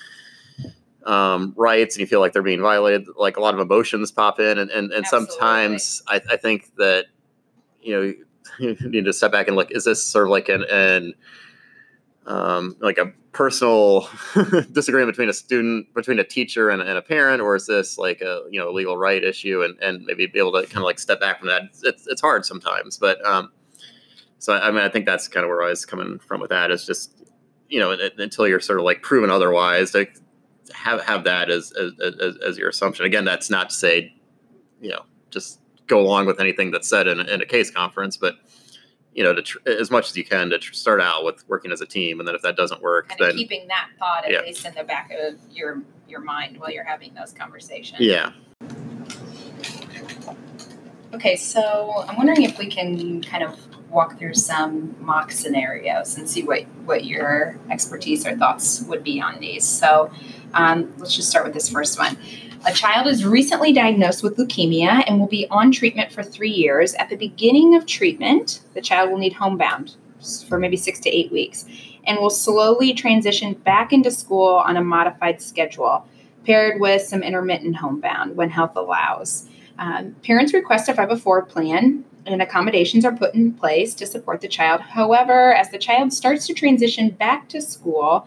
[1.07, 4.41] Um, rights and you feel like they're being violated like a lot of emotions pop
[4.41, 5.35] in and and, and Absolutely.
[5.35, 7.09] sometimes I, I think that
[7.83, 8.14] you know
[8.59, 9.70] you need to step back and look.
[9.70, 11.14] Is this sort of like an, an
[12.26, 14.09] um, like a personal
[14.72, 17.42] disagreement between a student between a teacher and, and a parent?
[17.42, 20.53] Or is this like a you know legal right issue and, and maybe be able
[20.53, 21.62] to kind of like step back from that?
[21.82, 23.53] It's, it's hard sometimes but um
[24.38, 26.70] so i mean i think that's kind of where i was coming from with that.
[26.70, 27.24] Is just
[27.68, 30.07] you know un- until you're sort of like proven otherwise to
[30.72, 33.05] have have that as as, as, as your assumption.
[33.05, 34.14] Again that's not to say
[34.80, 38.16] you know just go along with anything that's said in, a- in a case conference
[38.16, 38.37] but
[39.12, 41.70] you know to tr- as much as you can to tr- start out with working
[41.72, 44.30] as a team and then if that doesn't work kind then keeping that thought at
[44.32, 44.41] Yeah.
[44.43, 48.01] least in the back of your your mind while you're having those conversations.
[48.01, 48.32] yeah
[51.12, 53.57] Okay, so I'm wondering if we can kind of
[53.89, 59.20] walk through some mock scenarios and see what what your expertise or thoughts would be
[59.20, 59.64] on these.
[59.64, 60.11] So
[60.55, 62.18] um, let's just start with this first one.
[62.67, 66.95] A child is recently diagnosed with leukemia and will be on treatment for three years.
[66.95, 69.97] At the beginning of treatment, the child will need homebound
[70.49, 71.67] for maybe six to eight weeks
[72.07, 76.09] and will slowly transition back into school on a modified schedule,
[76.47, 79.47] paired with some intermittent homebound when health allows.
[79.79, 84.49] Um, parents request a 504 plan and accommodations are put in place to support the
[84.49, 84.81] child.
[84.81, 88.27] However, as the child starts to transition back to school,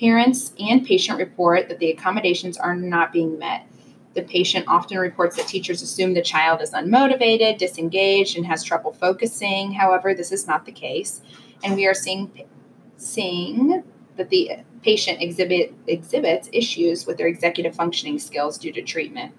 [0.00, 3.66] parents and patient report that the accommodations are not being met.
[4.14, 8.92] The patient often reports that teachers assume the child is unmotivated, disengaged, and has trouble
[8.92, 9.72] focusing.
[9.72, 11.20] However, this is not the case,
[11.62, 12.30] and we are seeing
[12.96, 13.84] seeing
[14.16, 14.50] that the
[14.82, 19.32] patient exhibit exhibits issues with their executive functioning skills due to treatment.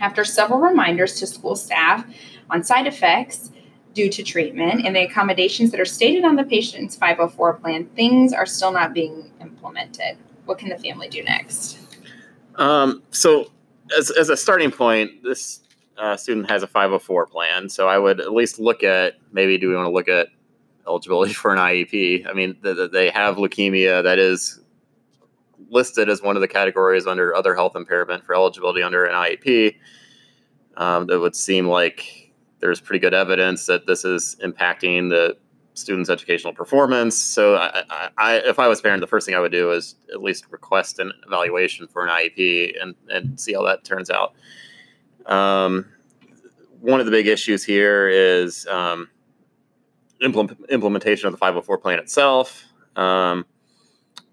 [0.00, 2.04] After several reminders to school staff
[2.48, 3.52] on side effects
[3.94, 8.32] due to treatment and the accommodations that are stated on the patient's 504 plan, things
[8.32, 9.30] are still not being.
[10.44, 11.78] What can the family do next?
[12.56, 13.50] Um, so,
[13.98, 15.60] as, as a starting point, this
[15.96, 17.68] uh, student has a 504 plan.
[17.68, 20.28] So, I would at least look at maybe do we want to look at
[20.86, 22.28] eligibility for an IEP?
[22.28, 24.60] I mean, th- th- they have leukemia that is
[25.68, 29.76] listed as one of the categories under other health impairment for eligibility under an IEP.
[30.76, 35.36] Um, that would seem like there's pretty good evidence that this is impacting the
[35.74, 37.16] student's educational performance.
[37.16, 39.72] So, I, I, I, if I was a parent, the first thing I would do
[39.72, 44.10] is at least request an evaluation for an IEP and, and see how that turns
[44.10, 44.34] out.
[45.26, 45.86] Um,
[46.80, 49.08] one of the big issues here is um,
[50.22, 52.64] implement, implementation of the 504 plan itself.
[52.96, 53.46] Um,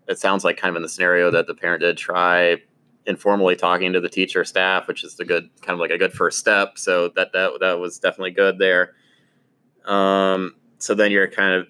[0.07, 2.57] it sounds like kind of in the scenario that the parent did try
[3.05, 6.13] informally talking to the teacher staff, which is the good kind of like a good
[6.13, 6.77] first step.
[6.77, 8.93] So that that that was definitely good there.
[9.85, 11.67] Um, so then you're kind of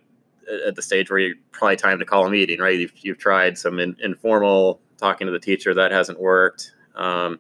[0.66, 2.80] at the stage where you're probably time to call a meeting, right?
[2.80, 6.72] You've, you've tried some in, informal talking to the teacher that hasn't worked.
[6.96, 7.40] Um,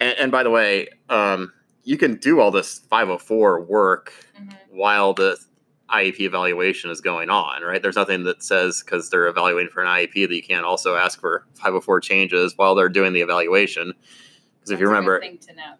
[0.00, 1.52] and, and by the way, um,
[1.84, 4.12] you can do all this 504 work
[4.70, 5.36] while the
[5.90, 7.82] IEP evaluation is going on, right?
[7.82, 11.20] There's nothing that says because they're evaluating for an IEP that you can't also ask
[11.20, 13.92] for 504 changes while they're doing the evaluation.
[14.62, 15.20] Because if you remember,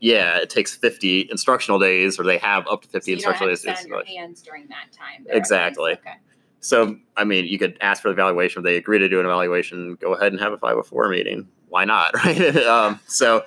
[0.01, 3.61] yeah, it takes 50 instructional days, or they have up to 50 so instructional days.
[3.61, 4.09] to to sit on evaluate.
[4.09, 5.25] your hands during that time.
[5.29, 5.93] Exactly.
[5.93, 6.15] Okay.
[6.59, 8.61] So, I mean, you could ask for the evaluation.
[8.61, 11.47] If they agree to do an evaluation, go ahead and have a 504 meeting.
[11.69, 12.57] Why not, right?
[12.57, 13.45] um, so,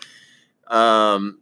[0.68, 1.40] um,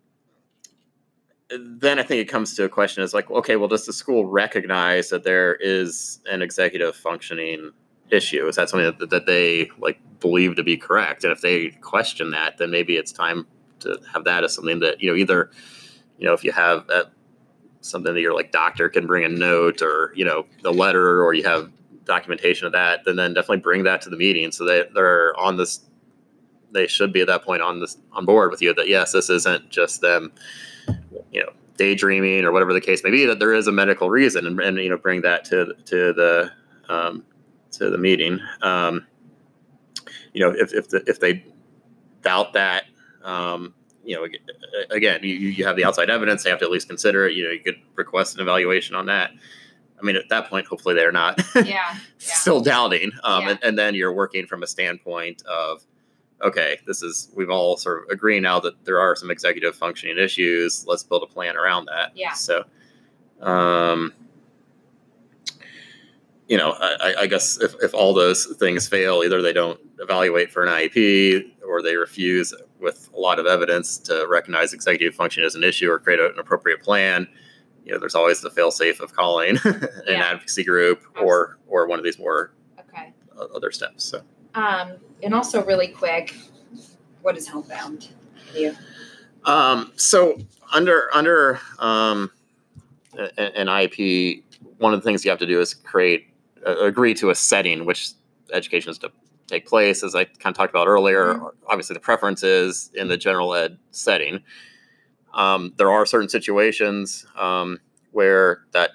[1.49, 4.25] then I think it comes to a question is like, okay, well, does the school
[4.25, 7.71] recognize that there is an executive functioning
[8.09, 8.47] issue?
[8.47, 11.23] Is that something that, that they like believe to be correct?
[11.23, 13.45] And if they question that, then maybe it's time
[13.83, 15.51] to have that as something that, you know, either,
[16.17, 17.11] you know, if you have that
[17.81, 21.33] something that your like doctor can bring a note or, you know, the letter or
[21.33, 21.71] you have
[22.05, 25.57] documentation of that, then then definitely bring that to the meeting so they, they're on
[25.57, 25.81] this
[26.73, 29.29] they should be at that point on this on board with you that yes, this
[29.29, 30.33] isn't just them,
[31.31, 33.25] you know, daydreaming or whatever the case may be.
[33.25, 36.51] That there is a medical reason, and, and you know, bring that to to the
[36.89, 37.23] um,
[37.73, 38.39] to the meeting.
[38.61, 39.05] Um,
[40.33, 41.45] you know, if if the, if they
[42.21, 42.85] doubt that,
[43.23, 43.73] um,
[44.05, 44.27] you know,
[44.91, 46.43] again, you, you have the outside evidence.
[46.43, 47.35] They have to at least consider it.
[47.35, 49.31] You know, you could request an evaluation on that.
[50.01, 51.63] I mean, at that point, hopefully they're not Yeah.
[51.65, 51.95] yeah.
[52.19, 53.11] still doubting.
[53.23, 53.49] Um, Yeah.
[53.51, 55.85] and, and then you're working from a standpoint of,
[56.41, 60.17] okay, this is, we've all sort of agree now that there are some executive functioning
[60.17, 60.85] issues.
[60.85, 62.11] Let's build a plan around that.
[62.15, 62.33] Yeah.
[62.33, 62.65] So,
[63.39, 64.11] um,
[66.49, 70.51] you know, I, I- guess if, if all those things fail, either they don't evaluate
[70.51, 72.53] for an IEP or they refuse
[72.83, 76.33] with a lot of evidence to recognize executive function as an issue or create an
[76.37, 77.27] appropriate plan.
[77.85, 80.23] You know, there's always the fail safe of calling an Yeah.
[80.25, 83.13] advocacy group or or one of these more Okay.
[83.55, 84.03] other steps.
[84.03, 84.21] So,
[84.53, 86.35] Um, and also really quick,
[87.21, 88.09] what is homebound?
[88.53, 88.75] You.
[89.45, 90.37] um, so
[90.71, 92.29] under under um,
[93.37, 94.43] an IEP,
[94.77, 96.27] one of the things you have to do is create
[96.67, 98.11] uh, agree to a setting which
[98.51, 99.11] education is to
[99.47, 100.03] take place.
[100.03, 103.77] As I kind of talked about earlier, obviously the preference is in the general ed
[103.91, 104.43] setting.
[105.33, 107.79] Um, there are certain situations um,
[108.11, 108.91] where that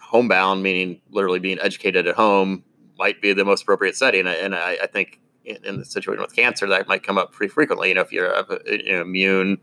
[0.00, 2.64] homebound, meaning literally being educated at home,
[2.98, 4.26] might be the most appropriate setting.
[4.26, 7.52] And I, I think in, in the situation with cancer, that might come up pretty
[7.52, 7.88] frequently.
[7.88, 9.58] You know, if you're have a, you know, immune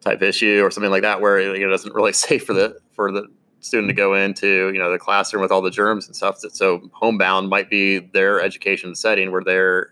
[0.00, 2.78] type issue or something like that, where you know, it isn't really safe for the
[2.92, 3.28] for the
[3.60, 6.38] student to go into you know the classroom with all the germs and stuff.
[6.38, 9.90] So homebound might be their education setting where they're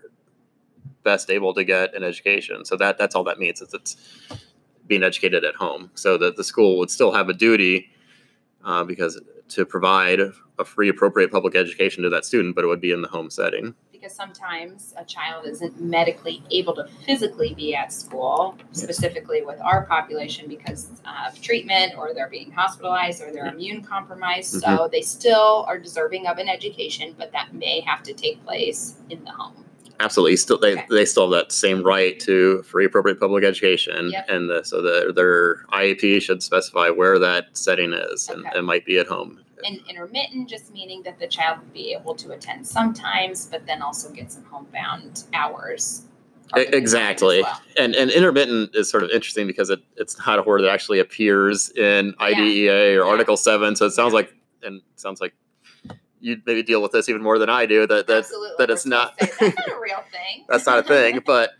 [1.03, 2.65] best able to get an education.
[2.65, 3.95] So that that's all that means is it's
[4.87, 5.91] being educated at home.
[5.93, 7.89] So that the school would still have a duty
[8.65, 10.19] uh, because to provide
[10.59, 13.29] a free, appropriate public education to that student, but it would be in the home
[13.29, 13.73] setting.
[13.99, 19.85] Because sometimes a child isn't medically able to physically be at school, specifically with our
[19.87, 20.91] population because
[21.27, 23.51] of treatment or they're being hospitalized or they're Yeah.
[23.51, 24.55] immune compromised.
[24.63, 24.77] Mm-hmm.
[24.77, 28.95] So they still are deserving of an education, but that may have to take place
[29.09, 29.65] in the home.
[29.99, 30.85] Absolutely, still they, Okay.
[30.89, 34.25] they still have that same right to free, appropriate public education, Yep.
[34.29, 38.85] and the, so the, their IEP should specify where that setting is, and it might
[38.85, 39.41] be at home.
[39.65, 43.81] And intermittent just meaning that the child would be able to attend sometimes, but then
[43.81, 46.03] also get some homebound hours.
[46.55, 47.41] Exactly.
[47.43, 47.61] well.
[47.77, 50.99] And and intermittent is sort of interesting because it, it's not a word that actually
[50.99, 52.25] appears in Yeah.
[52.25, 53.11] IDEA or Yeah.
[53.11, 53.75] Article Seven.
[53.75, 54.15] So it sounds Yeah.
[54.15, 54.33] like
[54.63, 55.33] and sounds like
[56.21, 57.85] you maybe deal with this even more than I do.
[57.87, 58.55] That that Absolutely.
[58.57, 60.45] that it's not That's not a real thing.
[60.49, 61.21] that's not a thing.
[61.25, 61.51] But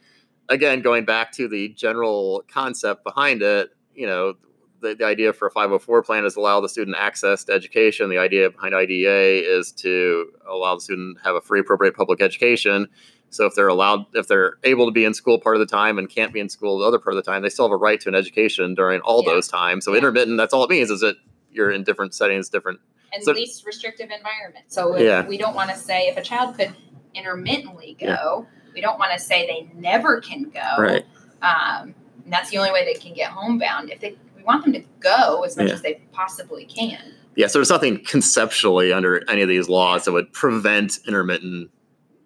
[0.49, 4.33] again, going back to the general concept behind it, you know,
[4.81, 8.09] the, the idea for a 504 plan is allow the student access to education.
[8.09, 12.87] The idea behind IDEA is to allow the student have a free, appropriate public education.
[13.31, 15.99] So if they're allowed, if they're able to be in school part of the time
[15.99, 17.77] and can't be in school the other part of the time, they still have a
[17.77, 19.33] right to an education during all Yeah.
[19.33, 19.85] those times.
[19.85, 19.99] So Yeah.
[19.99, 21.15] intermittent, that's all it means is that
[21.51, 22.79] you're in different settings, different.
[23.11, 24.65] and So- least restrictive environment.
[24.67, 25.25] So Yeah.
[25.27, 26.75] we don't want to say if a child could
[27.15, 30.81] intermittently go, we don't want to say they never can go.
[30.81, 31.03] Right.
[31.41, 33.89] Um, and that's the only way they can get homebound.
[33.91, 34.15] If they,
[34.49, 35.73] want them to go as much Yeah.
[35.75, 37.13] as they possibly can.
[37.35, 41.69] Yeah, so there's nothing conceptually under any of these laws that would prevent intermittent.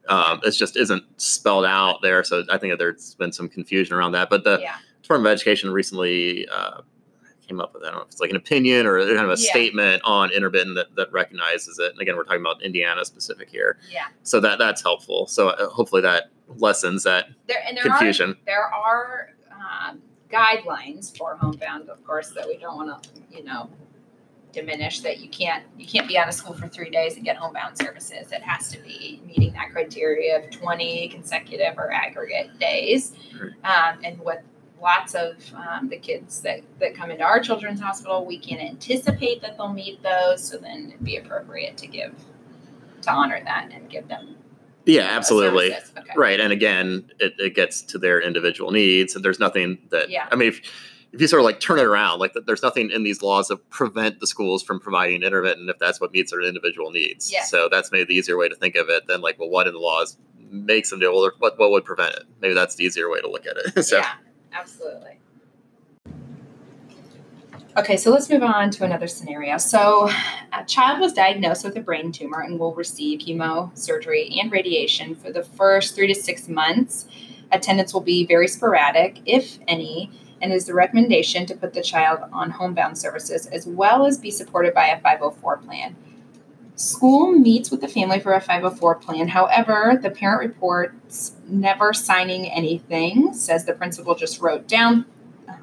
[0.10, 3.96] Um, it just isn't spelled out there, so I think that there's been some confusion
[3.96, 4.30] around that.
[4.30, 4.76] But the yeah.
[5.02, 6.82] Department of Education recently uh,
[7.48, 9.42] came up with I don't know if it's like an opinion or kind of a
[9.42, 9.50] Yeah.
[9.52, 11.92] statement on intermittent that, that recognizes it.
[11.92, 14.06] And again, we're talking about Indiana specific here, Yeah.
[14.24, 15.28] so that that's helpful.
[15.28, 18.32] So uh, hopefully that lessens that There there confusion.
[18.32, 20.02] are there are um,
[20.34, 23.70] guidelines for homebound, of course, that we don't want to you know
[24.52, 27.38] diminish that you can't you can't be out of school for three days and get
[27.38, 28.32] homebound services.
[28.32, 33.14] It has to be meeting that criteria of twenty consecutive or aggregate days.
[33.64, 34.44] Um, and what
[34.84, 39.42] lots of um, the kids that, that come into our children's hospital, we can anticipate
[39.42, 40.44] that they'll meet those.
[40.44, 42.14] So then it'd be appropriate to give,
[43.02, 44.36] to honor that and give them.
[44.86, 45.74] Yeah, absolutely.
[45.74, 46.14] Okay.
[46.16, 46.40] Right.
[46.40, 49.16] And again, it, it gets to their individual needs.
[49.16, 50.28] And there's nothing that, Yeah.
[50.32, 50.62] I mean, if,
[51.12, 53.70] if you sort of like turn it around, like there's nothing in these laws that
[53.70, 57.32] prevent the schools from providing intermittent if that's what meets their individual needs.
[57.32, 57.50] Yes.
[57.52, 59.74] So that's maybe the easier way to think of it than like, well, what in
[59.74, 61.14] the laws makes them do it?
[61.14, 62.24] Well, what, what would prevent it?
[62.42, 63.84] Maybe that's the easier way to look at it.
[63.86, 64.14] so, Yeah,
[64.54, 65.20] absolutely.
[67.76, 69.58] Okay, so let's move on to another scenario.
[69.58, 70.08] So,
[70.52, 75.16] a child was diagnosed with a brain tumor and will receive chemo, surgery, and radiation
[75.16, 77.08] for the first three to six months.
[77.52, 82.20] Attendance will be very sporadic, if any, and is the recommendation to put the child
[82.32, 85.96] on homebound services as well as be supported by a 504 plan.
[86.76, 89.30] School meets with the family for a 504 plan.
[89.30, 95.06] However, the parent reports never signing anything, says the principal just wrote down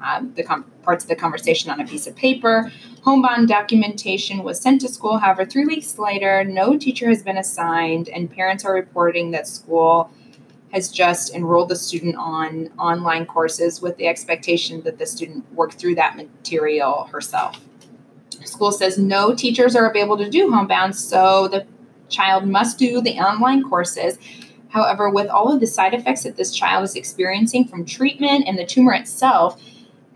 [0.03, 2.71] uh, the com- parts of the conversation on a piece of paper.
[3.03, 5.17] Homebound documentation was sent to school.
[5.17, 10.11] However, three weeks later, no teacher has been assigned, and parents are reporting that school
[10.71, 15.73] has just enrolled the student on online courses with the expectation that the student work
[15.73, 17.59] through that material herself.
[18.45, 21.65] School says no teachers are available to do homebound, so the
[22.09, 24.17] child must do the online courses.
[24.69, 28.57] However, with all of the side effects that this child is experiencing from treatment and
[28.57, 29.61] the tumor itself,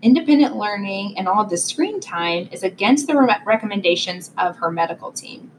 [0.02, 4.70] independent learning and all of the screen time is against the re- recommendations of her
[4.70, 5.50] medical team.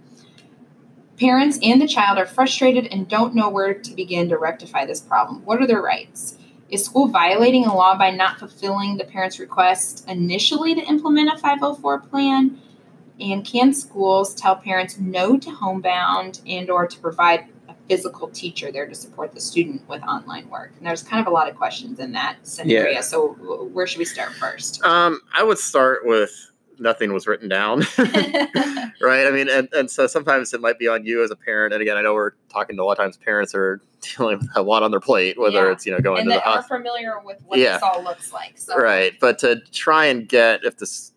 [1.19, 5.01] Parents and the child are frustrated and don't know where to begin to rectify this
[5.01, 5.43] problem.
[5.45, 6.37] What are their rights?
[6.69, 11.37] Is school violating a law by not fulfilling the parent's request initially to implement a
[11.37, 12.59] 504 plan?
[13.19, 17.47] And can schools tell parents no to homebound and or to provide
[17.87, 20.73] physical teacher there to support the student with online work?
[20.77, 22.91] And there's kind of a lot of questions in that scenario.
[22.91, 23.01] Yeah.
[23.01, 23.29] So
[23.73, 24.83] where should we start first?
[24.83, 26.31] um, I would start with
[26.79, 27.79] nothing was written down.
[29.01, 31.73] right i mean and, and so sometimes it might be on you as a parent
[31.73, 34.49] and again i know we're talking to a lot of times parents are dealing with
[34.55, 35.71] a lot on their plate whether Yeah.
[35.71, 37.73] it's you know going and to the hospital familiar with what Yeah.
[37.73, 38.57] this all looks like.
[38.57, 41.13] So right but to try and get if this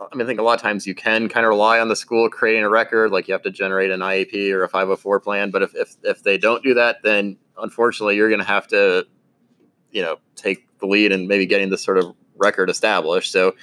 [0.00, 1.96] i mean i think a lot of times you can kind of rely on the
[1.96, 5.50] school creating a record like you have to generate an iep or a 504 plan
[5.50, 9.06] but if if, if they don't do that then unfortunately you're going to have to
[9.90, 13.54] you know take the lead in maybe getting this sort of record established so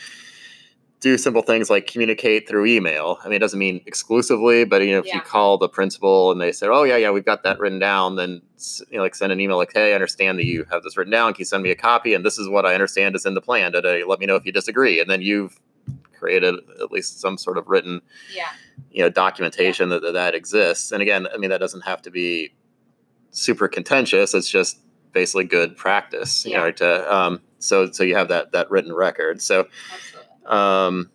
[1.02, 3.18] do simple things like communicate through email.
[3.24, 5.16] I mean, it doesn't mean exclusively, but you know, if Yeah.
[5.16, 8.18] you call the principal and they say, "Oh yeah, yeah, we've got that written down,"
[8.18, 8.40] then
[8.92, 11.12] you know, like send an email like, "Hey, I understand that you have this written
[11.12, 11.34] down.
[11.34, 12.14] Can you send me a copy?
[12.14, 13.72] And this is what I understand is in the plan.
[13.74, 15.60] Let me know if you disagree." And then you've
[16.22, 18.02] created at least some sort of written,
[18.36, 18.46] yeah,
[18.92, 20.92] you know, documentation that, that that exists.
[20.92, 22.54] And again, I mean, that doesn't have to be
[23.32, 24.34] super contentious.
[24.34, 24.80] It's just
[25.14, 26.58] basically good practice, you Yeah.
[26.60, 29.42] know, to um, so so you have that that written record.
[29.42, 30.30] So absolutely.
[30.46, 31.10] um,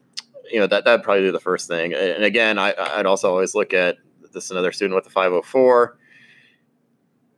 [0.52, 1.94] you know that that'd probably be the first thing.
[1.94, 3.96] And again, I, I'd also always look at
[4.34, 5.96] this another student with a 504,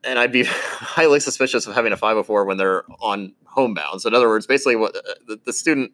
[0.04, 4.02] and I'd be highly suspicious of having a 504 when they're on homebound.
[4.02, 5.92] So in other words, basically, what uh, the, the student,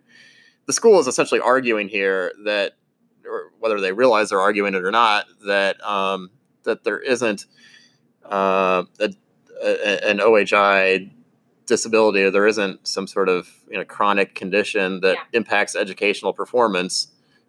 [0.66, 2.72] the school is essentially arguing here that,
[3.26, 6.30] or whether they realize they're arguing it or not, that um,
[6.64, 7.46] that there isn't
[8.24, 9.10] uh, a,
[9.62, 11.10] a, an OHI
[11.66, 15.22] disability or there isn't some sort of you know chronic condition that Yeah.
[15.38, 17.08] impacts educational performance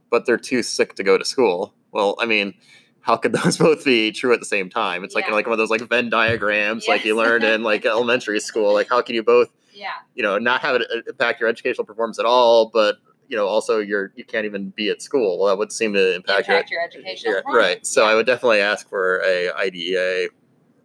[0.10, 2.54] but they're too sick to go to school well i mean
[3.02, 5.34] how could those both be true at the same time it's like Yeah.
[5.34, 7.26] like one of those like venn diagrams like you Yes.
[7.26, 10.76] learned in like elementary school like how can you both Yeah, you know not have
[10.76, 12.96] it uh, impact your educational performance at all but
[13.28, 16.16] you know also you're you can't even be at school well that would seem to
[16.16, 17.64] impact, impact your your educational performance.
[17.66, 18.12] right so Yeah.
[18.12, 20.28] i would definitely ask for a IDEA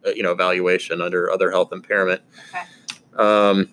[0.06, 2.20] uh, you know evaluation under other health impairment
[2.52, 2.64] Okay.
[3.16, 3.68] um,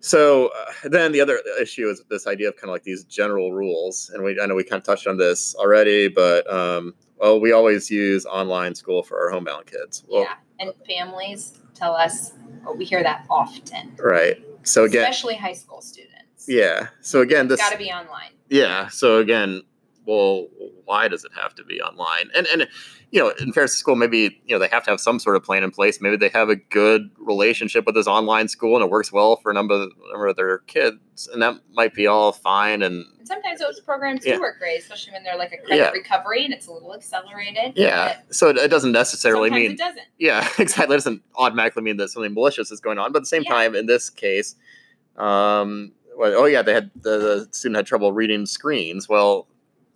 [0.00, 3.54] so uh, then the other issue is this idea of kind of like these general
[3.54, 7.40] rules, and we I know we kind of touched on this already, but um, well,
[7.40, 10.04] we always use online school for our homebound kids.
[10.06, 12.32] Well, yeah, and families tell us
[12.76, 14.36] we hear that often, right.
[14.62, 16.46] So again, especially high school students.
[16.48, 16.88] yeah.
[17.00, 18.30] So again, it's this got to be online.
[18.48, 18.88] yeah.
[18.88, 19.62] So again,
[20.06, 20.46] well,
[20.84, 22.30] why does it have to be online?
[22.36, 22.68] And and
[23.10, 25.44] you know, in to school, maybe you know they have to have some sort of
[25.44, 26.00] plan in place.
[26.00, 29.50] Maybe they have a good relationship with this online school, and it works well for
[29.50, 32.82] a number of, number of their kids, and that might be all fine.
[32.82, 34.34] And And sometimes those programs Yeah.
[34.34, 35.90] do work great, especially when they're like a credit Yeah.
[35.92, 37.72] recovery and it's a little accelerated.
[37.74, 40.04] yeah, so it, it doesn't necessarily mean it doesn't.
[40.18, 40.94] yeah, exactly.
[40.94, 43.52] It doesn't automatically mean that something malicious is going on, but at the same Yeah.
[43.54, 44.56] time, in this case,
[45.16, 49.08] um, well, oh yeah, they had the, the student had trouble reading screens.
[49.08, 49.46] Well,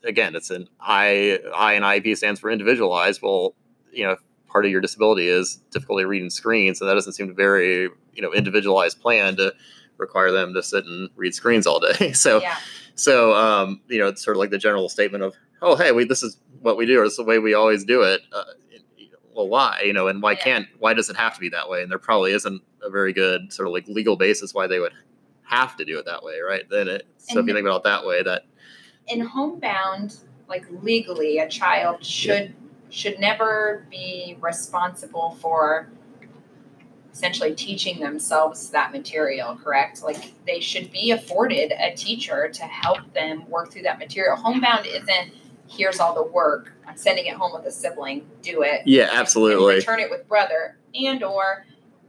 [0.04, 3.20] again, it's an I I and IEP stands for individualized.
[3.22, 3.54] Well,
[3.92, 4.16] you know,
[4.48, 8.22] part of your disability is difficulty reading screens, and that doesn't seem to very you
[8.22, 9.52] know individualized plan to
[9.98, 12.12] require them to sit and read screens all day.
[12.14, 12.56] so yeah.
[12.98, 16.04] So um, you know, it's sort of like the general statement of, oh hey, we
[16.04, 18.20] this is what we do, or is the way we always do it.
[18.32, 18.44] Uh,
[19.34, 19.82] well, why?
[19.84, 20.42] You know, and why Yeah.
[20.42, 21.82] can't why does it have to be that way?
[21.82, 24.92] And there probably isn't a very good sort of like legal basis why they would
[25.44, 26.68] have to do it that way, right?
[26.68, 28.42] Then it so if you think about it that way, that
[29.06, 30.16] in homebound,
[30.48, 32.54] like legally, a child should
[32.90, 35.88] should never be responsible for
[37.18, 40.04] essentially teaching themselves that material, correct?
[40.04, 44.36] Like they should be afforded a teacher to help them work through that material.
[44.36, 45.32] Homebound isn't
[45.66, 46.72] here's all the work.
[46.86, 48.24] I'm sending it home with a sibling.
[48.40, 48.82] Do it.
[48.86, 49.74] yeah, absolutely.
[49.74, 51.66] Return it with brother, and or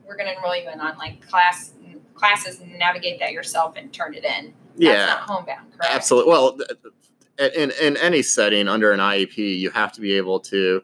[0.07, 1.72] we're going to enroll you in online class
[2.14, 4.53] classes and navigate that yourself and turn it in.
[4.77, 5.95] yeah, That's not homebound, correct?
[5.95, 6.31] Absolutely.
[6.31, 10.84] Well, th- in in any setting under an IEP, you have to be able to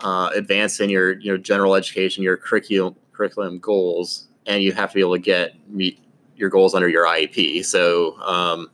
[0.00, 4.94] uh, advance in your your general education, your curriculum curriculum goals, and you have to
[4.94, 6.00] be able to get meet
[6.36, 7.64] your goals under your IEP.
[7.64, 8.70] So, um,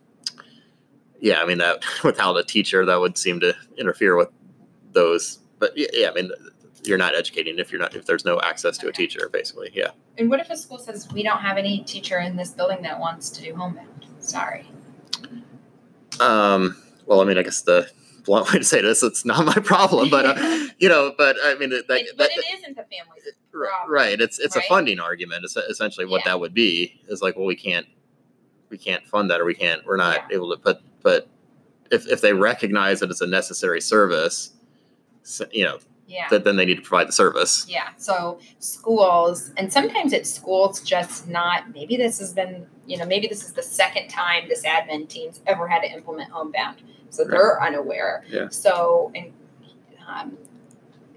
[1.21, 4.31] yeah, I mean that without a teacher, that would seem to interfere with
[4.93, 5.39] those.
[5.59, 6.31] But yeah, I mean,
[6.85, 9.71] you're not educating if you're not if there's no access to a teacher, basically.
[9.75, 9.91] Yeah.
[10.17, 12.99] And what if a school says we don't have any teacher in this building that
[12.99, 14.07] wants to do homebound?
[14.21, 14.67] Sorry.
[16.21, 16.77] Um,
[17.07, 17.89] well, I mean, I guess the
[18.25, 21.55] blunt way to say this, it's not my problem, but uh, you know, but I
[21.57, 24.21] mean, that, that, but it isn't the family's Right, right.
[24.21, 24.65] It's it's right?
[24.65, 25.45] a funding argument.
[25.45, 26.33] It's essentially what Yeah.
[26.33, 27.01] that would be.
[27.09, 27.87] Is like, well, we can't
[28.69, 29.85] we can't fund that, or we can't.
[29.87, 30.37] We're not Yeah.
[30.37, 30.79] able to put.
[31.03, 31.29] But
[31.91, 34.51] if if they recognize that it's a necessary service,
[35.51, 36.29] you know, Yeah.
[36.31, 37.67] that then they need to provide the service.
[37.69, 37.89] Yeah.
[37.97, 43.27] So schools, and sometimes it's schools just not, maybe this has been, you know, maybe
[43.27, 46.83] this is the second time this admin team's ever had to implement homebound.
[47.11, 48.25] So they're unaware.
[48.29, 48.49] Yeah.
[48.51, 49.33] So, and
[50.07, 50.39] um,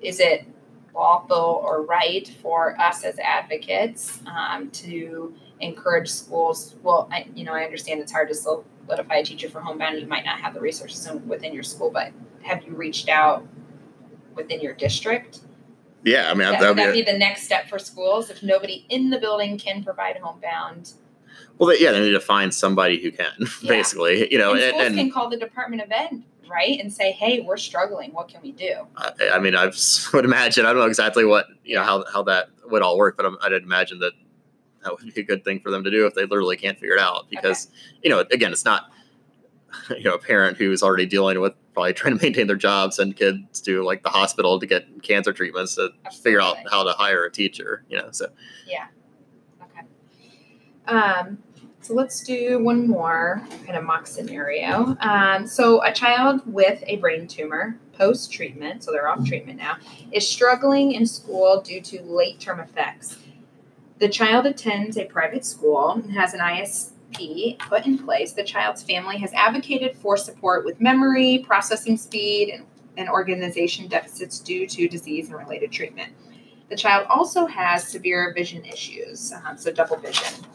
[0.01, 0.45] is it
[0.93, 6.75] lawful or right for us as advocates um, to encourage schools?
[6.83, 9.99] Well, I, you know, I understand it's hard to solidify a teacher for homebound.
[9.99, 12.11] You might not have the resources within your school, but
[12.43, 13.47] have you reached out
[14.35, 15.39] within your district?
[16.03, 18.29] Yeah, I mean, That, that would would that be, be the next step for schools
[18.29, 20.93] if nobody in the building can provide homebound?
[21.57, 23.31] well, they, yeah, they need to find somebody who can,
[23.61, 23.69] Yeah.
[23.69, 26.91] basically, you know, and and, schools and can call the Department of Ed, right, and
[26.91, 28.11] say, "Hey, we're struggling.
[28.13, 29.71] What can we do?" I, I mean, I
[30.13, 30.65] would imagine.
[30.65, 33.37] I don't know exactly what you know how how that would all work, but I'm,
[33.41, 34.13] I'd imagine that
[34.83, 36.95] that would be a good thing for them to do if they literally can't figure
[36.95, 37.29] it out.
[37.29, 37.69] Because
[38.03, 38.91] you know, again, it's not
[39.89, 43.15] you know a parent who's already dealing with probably trying to maintain their jobs and
[43.15, 45.89] kids to like the hospital to get cancer treatments to
[46.21, 47.83] figure out how to hire a teacher.
[47.89, 48.27] You know, so
[48.67, 48.87] yeah
[49.63, 50.97] Okay.
[50.97, 51.37] Um,
[51.81, 54.95] so let's do one more kind of mock scenario.
[54.99, 59.77] Um, so a child with a brain tumor post treatment, so they're off treatment now,
[60.11, 63.17] is struggling in school due to late term effects.
[63.99, 68.33] The child attends a private school and has an ISP put in place.
[68.33, 72.65] The child's family has advocated for support with memory, processing speed, and,
[72.97, 76.13] and organization deficits due to disease and related treatment.
[76.69, 80.45] The child also has severe vision issues, um, so double vision,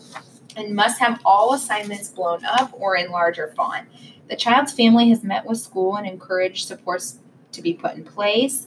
[0.57, 3.87] and must have all assignments blown up or in larger font.
[4.28, 7.19] The child's family has met with school and encouraged supports
[7.53, 8.66] to be put in place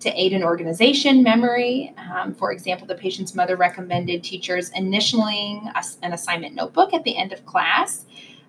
[0.00, 1.94] to aid in organization, memory.
[1.96, 7.32] Um, for example, the patient's mother recommended teachers initialing an assignment notebook at the end
[7.32, 8.04] of class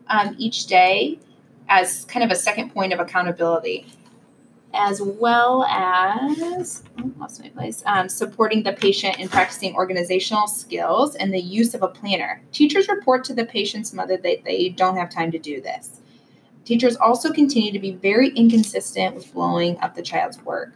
[0.07, 1.19] um, each day
[1.67, 3.87] as kind of a second point of accountability
[4.75, 11.15] as well as oh, lost my place um, supporting the patient in practicing organizational skills
[11.15, 14.97] and the use of a planner teachers report to the patient's mother that they don't
[14.97, 16.01] have time to do this
[16.65, 20.73] teachers also continue to be very inconsistent with blowing up the child's work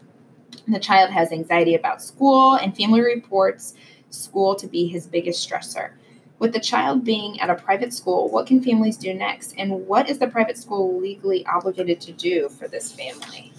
[0.68, 3.76] the child has anxiety about school and family reports
[4.10, 5.92] school to be his biggest stressor
[6.40, 9.54] with the child being at a private school, what can families do next?
[9.58, 13.52] And what is the private school legally obligated to do for this family?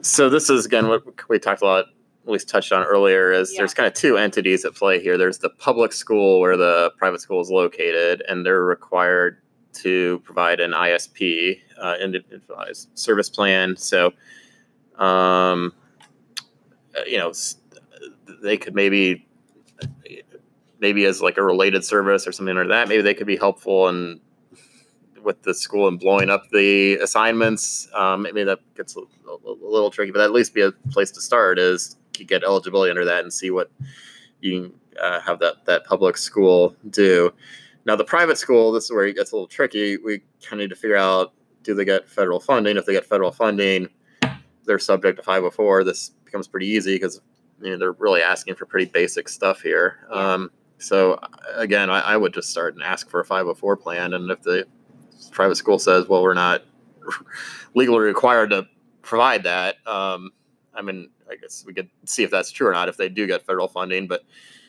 [0.00, 1.84] So this is again what we talked a lot
[2.24, 3.60] at least touched on earlier is Yeah.
[3.60, 7.20] there's kind of two entities at play here there's the public school where the private
[7.20, 9.38] school is located and they're required
[9.74, 14.12] to provide an isp uh, individualized service plan so
[14.96, 15.72] um,
[16.98, 17.32] uh, you know
[18.42, 19.26] they could maybe
[20.80, 23.88] maybe as like a related service or something like that maybe they could be helpful
[23.88, 24.20] and
[25.26, 27.88] with the school and blowing up the assignments.
[27.92, 31.10] Um, maybe that gets a, a, a little tricky, but at least be a place
[31.10, 33.70] to start is to get eligibility under that and see what
[34.40, 34.72] you can
[35.02, 37.34] uh, have that that public school do.
[37.84, 39.96] Now the private school, this is where it gets a little tricky.
[39.96, 41.32] We kind of need to figure out
[41.64, 42.76] do they get federal funding?
[42.76, 43.88] If they get federal funding,
[44.64, 45.82] they're subject to 504.
[45.82, 47.20] This becomes pretty easy because
[47.60, 50.06] you know, they're really asking for pretty basic stuff here.
[50.10, 51.18] Um, So
[51.54, 54.66] again, I, I would just start and ask for a 504 plan, and if the
[55.32, 56.62] private school says, "Well, we're not
[57.74, 58.66] legally required to
[59.02, 60.30] provide that," um,
[60.74, 63.26] I mean, I guess we could see if that's true or not if they do
[63.26, 64.06] get federal funding.
[64.06, 64.22] But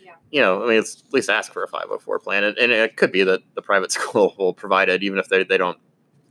[0.03, 0.13] Yeah.
[0.31, 2.95] you know, I mean, it's at least ask for a 504 plan, and, and it
[2.97, 5.77] could be that the private school will provide it, even if they, they don't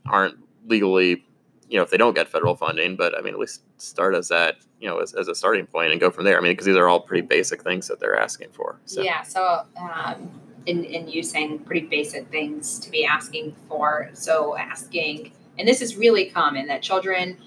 [0.07, 0.37] aren't
[0.67, 1.25] legally,
[1.69, 2.97] you know, if they don't get federal funding.
[2.97, 5.93] But I mean, at least start as that, you know, as, as a starting point
[5.93, 6.39] and go from there.
[6.39, 8.81] I mean, because these are all pretty basic things that they're asking for.
[8.85, 9.03] So.
[9.03, 9.23] Yeah.
[9.23, 10.31] So, um,
[10.67, 14.11] in in you saying pretty basic things to be asking for.
[14.13, 17.39] So asking, and this is really common that children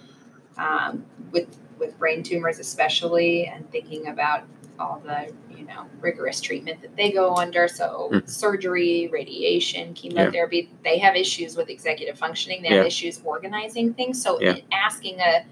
[0.57, 1.47] um, with
[1.77, 4.43] with brain tumors, especially, and thinking about
[4.79, 7.67] all the you know rigorous treatment that they go under.
[7.67, 8.29] So Mhm.
[8.29, 10.69] surgery, radiation, chemotherapy.
[10.83, 12.61] They have issues with executive functioning.
[12.61, 12.85] They have Yeah.
[12.87, 14.21] issues organizing things.
[14.21, 14.57] So Yeah.
[14.71, 15.43] asking a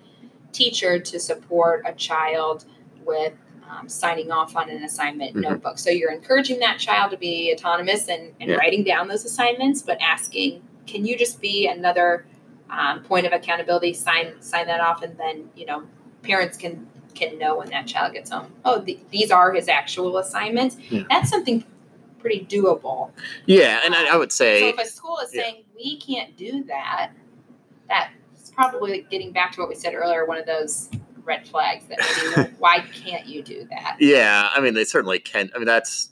[0.53, 2.65] teacher to support a child
[3.05, 3.33] with
[3.69, 5.41] um, signing off on an assignment Mhm.
[5.41, 5.77] notebook.
[5.77, 8.55] So you're encouraging that child to be autonomous and, and Yeah.
[8.57, 12.25] writing down those assignments, but asking, can you just be another
[12.69, 13.93] um, point of accountability?
[13.93, 15.83] Sign sign that off, and then you know
[16.21, 16.85] parents can
[17.15, 18.51] can know when that child gets home.
[18.65, 20.77] Oh, th- these are his actual assignments.
[20.89, 21.03] Yeah.
[21.09, 21.63] That's something
[22.19, 23.11] pretty doable.
[23.45, 25.43] Yeah, and I, I would say, So if a school is yeah.
[25.43, 27.11] saying we can't do that,
[27.87, 30.25] that's probably getting back to what we said earlier.
[30.25, 30.89] One of those
[31.27, 31.99] red flags that
[32.35, 33.97] maybe why can't you do that?
[33.99, 35.51] yeah, I mean, they certainly can.
[35.53, 36.09] I mean, that's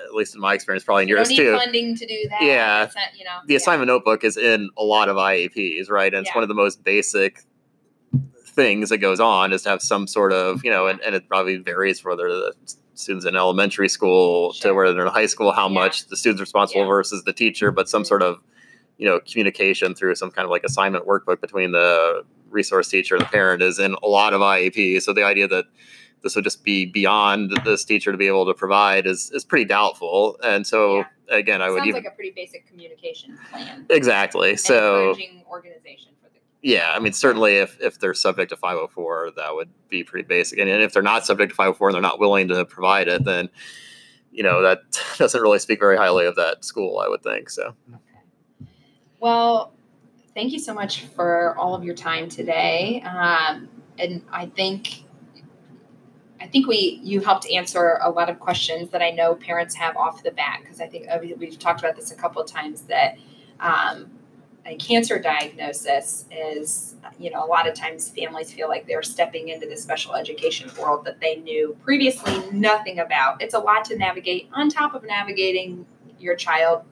[0.00, 1.56] at least in my experience, probably in yours need too.
[1.56, 2.42] funding to do that.
[2.42, 2.88] Yeah.
[2.94, 3.56] Not, you know, the yeah.
[3.58, 6.12] assignment notebook is in a lot of IEPs, right?
[6.12, 6.36] And it's Yeah.
[6.36, 7.44] one of the most basic
[8.46, 11.28] things that goes on is to have some sort of, you know, and, and it
[11.28, 12.52] probably varies whether the
[12.94, 14.70] students in elementary school Sure.
[14.70, 15.74] to where they're in high school, how Yeah.
[15.74, 18.06] much the student's responsible versus the teacher, but some Mhm.
[18.06, 18.38] sort of,
[18.98, 23.24] you know, communication through some kind of like assignment workbook between the resource teacher the
[23.24, 25.00] parent is in a lot of IEP.
[25.02, 25.64] So the idea that
[26.22, 29.64] this would just be beyond this teacher to be able to provide is is pretty
[29.64, 30.38] doubtful.
[30.44, 31.04] And so Yeah.
[31.30, 33.86] again, I would Sounds even like a pretty basic communication plan.
[33.90, 34.50] exactly.
[34.50, 35.16] and So
[35.50, 39.70] organization for the yeah, I mean, certainly if, if they're subject to 504, that would
[39.88, 40.60] be pretty basic.
[40.60, 43.48] And if they're not subject to 504 and they're not willing to provide it, then,
[44.30, 44.78] you know, that
[45.18, 47.50] doesn't really speak very highly of that school, I would think.
[47.50, 47.74] So,
[49.18, 49.72] Well,
[50.34, 53.02] thank you so much for all of your time today.
[53.02, 53.68] Um,
[53.98, 55.04] and I think
[56.40, 59.96] I think we you helped answer a lot of questions that I know parents have
[59.96, 62.50] off the bat because I think uh, we- we've talked about this a couple of
[62.50, 63.16] times that
[63.60, 64.10] um,
[64.66, 69.48] a cancer diagnosis is you know a lot of times families feel like they're stepping
[69.48, 73.40] into the special education world that they knew previously nothing about.
[73.40, 75.86] It's a lot to navigate on top of navigating
[76.18, 76.82] your child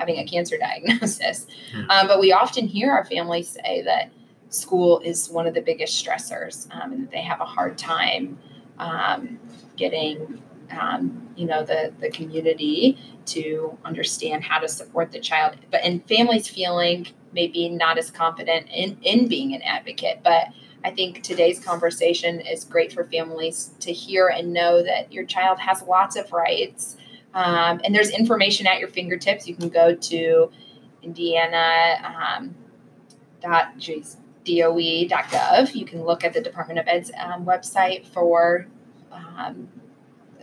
[0.00, 1.46] having a cancer diagnosis.
[1.72, 1.90] Hmm.
[1.90, 4.10] Um, but we often hear our families say that
[4.48, 8.36] school is one of the biggest stressors um, and that they have a hard time
[8.78, 9.38] um,
[9.76, 10.42] getting
[10.78, 12.96] um, you know the the community
[13.26, 18.68] to understand how to support the child but and families feeling maybe not as confident
[18.72, 20.48] in in being an advocate but
[20.82, 25.58] I think today's conversation is great for families to hear and know that your child
[25.58, 26.96] has lots of rights
[27.34, 29.46] um, and there's information at your fingertips.
[29.46, 30.50] You can go to
[31.02, 32.54] Indiana um.
[33.42, 33.50] You
[35.84, 38.66] can look at the Department of Ed's um, website for.
[39.12, 39.68] Um,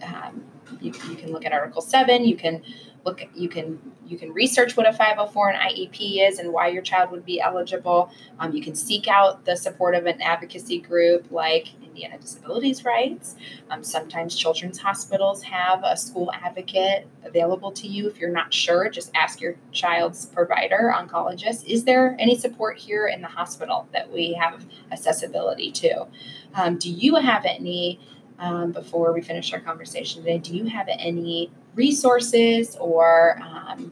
[0.01, 0.43] um,
[0.81, 2.25] you, you can look at Article Seven.
[2.25, 2.63] You can
[3.05, 3.21] look.
[3.35, 7.11] You can you can research what a 504 and IEP is and why your child
[7.11, 8.09] would be eligible.
[8.39, 13.35] Um, you can seek out the support of an advocacy group like Indiana Disabilities Rights.
[13.71, 18.07] Um, sometimes children's hospitals have a school advocate available to you.
[18.07, 23.07] If you're not sure, just ask your child's provider, oncologist, is there any support here
[23.07, 26.05] in the hospital that we have accessibility to?
[26.53, 27.99] Um, do you have any,
[28.37, 33.91] um, before we finish our conversation today, do you have any resources or um,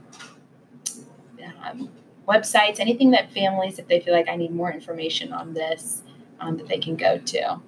[1.63, 1.89] um,
[2.27, 6.03] websites, anything that families, if they feel like I need more information on this,
[6.39, 7.59] um, that they can go to?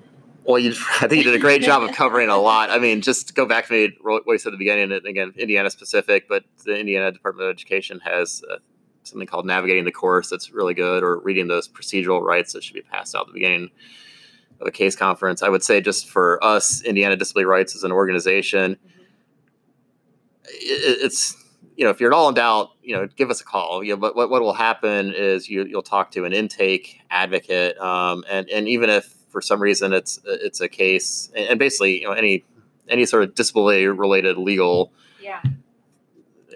[0.48, 0.72] Well, you,
[1.02, 2.72] I think you did a great job of covering a lot.
[2.72, 5.34] I mean, just go back to me, what you said at the beginning, and again,
[5.38, 8.58] Indiana specific, but the Indiana Department of Education has uh,
[9.04, 12.74] something called Navigating the Course that's really good, or reading those procedural rights that should
[12.74, 13.70] be passed out at the beginning
[14.62, 15.44] of a case conference.
[15.44, 18.78] I would say just for us, Indiana Disability Rights as an organization,
[20.46, 21.36] it, it's
[21.76, 23.94] you know if you're at all in doubt you know give us a call you
[23.94, 28.24] know, but what, what will happen is you you'll talk to an intake advocate um,
[28.30, 32.12] and and even if for some reason it's it's a case and, basically you know
[32.14, 32.44] any
[32.90, 34.92] any sort of disability related legal
[35.22, 35.44] Yeah.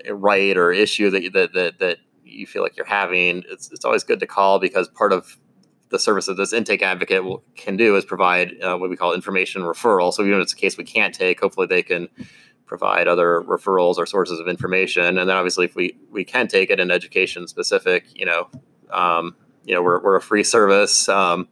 [0.09, 3.85] right or issue that you- that that, that you feel like you're having it's, it's
[3.85, 5.37] always good to call because part of
[5.89, 9.13] the service that this intake advocate will, can do is provide uh, what we call
[9.13, 12.07] information referral so even if it's a case we can't take hopefully they can
[12.65, 15.03] provide other referrals or sources of information.
[15.05, 18.47] And then obviously, if we we can take it in education specific, you know,
[18.89, 19.35] um,
[19.65, 21.09] you know, we're we're a free service.
[21.09, 21.49] Um,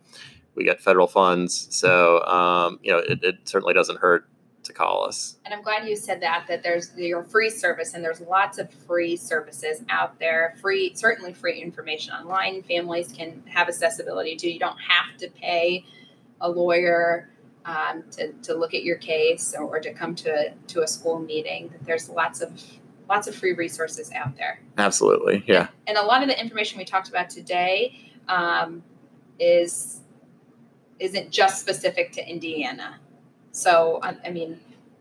[0.59, 4.29] we get federal funds, so um, you know, it, it certainly doesn't hurt
[4.63, 5.37] to call us.
[5.45, 8.71] And I'm glad you said that that there's your free service and there's lots of
[8.71, 10.55] free services out there.
[10.61, 12.61] Free certainly free information online.
[12.63, 14.51] Families can have accessibility to.
[14.51, 15.85] You don't have to pay
[16.41, 17.29] a lawyer
[17.65, 20.87] um, to, to look at your case or, or to come to a, to a
[20.87, 21.73] school meeting.
[21.81, 22.61] There's lots of
[23.09, 24.61] lots of free resources out there.
[24.77, 25.69] Absolutely, yeah.
[25.87, 28.83] And, and a lot of the information we talked about today um,
[29.39, 30.01] is
[30.99, 32.99] isn't just specific to Indiana.
[33.51, 34.59] So I, mean,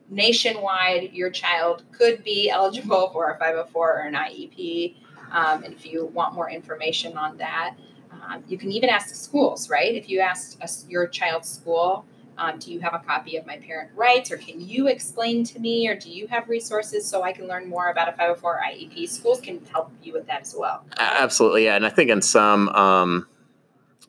[0.08, 4.96] nationwide, your child could be eligible for a 504 or an IEP.
[5.30, 7.74] Um, and if you want more information on that,
[8.10, 9.94] um, you can even ask schools, right?
[9.94, 12.06] If you asked a, your child's school,
[12.38, 15.58] um, do you have a copy of my parent rights, or can you explain to
[15.58, 19.08] me, or do you have resources so I can learn more about a 504 IEP?
[19.08, 20.84] Schools can help you with that as well.
[20.98, 21.74] Absolutely, yeah.
[21.74, 23.26] And I think in some um,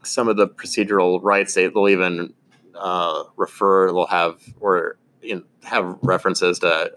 [0.04, 2.34] some of the procedural rights, they, will even
[2.76, 6.92] uh, refer, they'll have or you know, have references to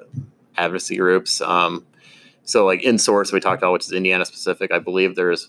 [0.56, 1.40] advocacy groups.
[1.40, 1.86] Um,
[2.44, 4.72] so, like IN*SOURCE we talked about, which is Indiana specific.
[4.72, 5.48] I believe there's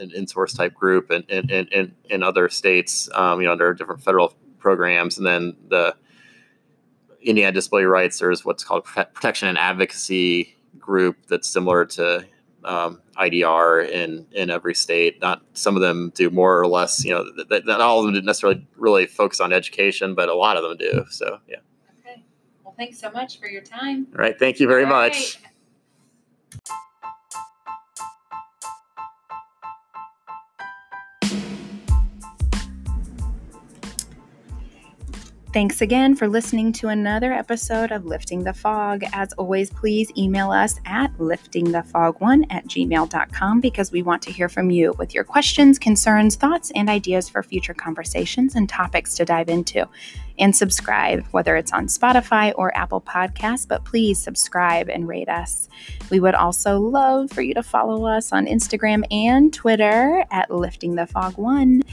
[0.00, 4.02] an IN*SOURCE type group in in, in, in other states, um, you know, under different
[4.02, 5.94] federal programs, and then the
[7.20, 8.18] Indiana Disability Rights.
[8.18, 12.24] There's what's called Protection and Advocacy group that's similar to
[12.64, 15.20] um, IDR in in every state.
[15.20, 17.04] Not some of them do more or less.
[17.04, 20.34] You know, that, not all of them didn't necessarily really focus on education, but a
[20.34, 21.04] lot of them do.
[21.10, 21.56] So yeah.
[22.00, 22.24] Okay.
[22.64, 24.06] Well, thanks so much for your time.
[24.12, 24.38] All right.
[24.38, 25.38] Thank you very all much.
[25.42, 26.80] Right.
[35.54, 39.04] Thanks again for listening to another episode of Lifting the Fog.
[39.12, 44.72] As always, please email us at liftingthefog1 at gmail.com because we want to hear from
[44.72, 49.48] you with your questions, concerns, thoughts, and ideas for future conversations and topics to dive
[49.48, 49.88] into.
[50.40, 55.68] And subscribe, whether it's on Spotify or Apple Podcasts, but please subscribe and rate us.
[56.10, 60.96] We would also love for you to follow us on Instagram and Twitter at Lifting
[60.96, 61.84] the Fog One.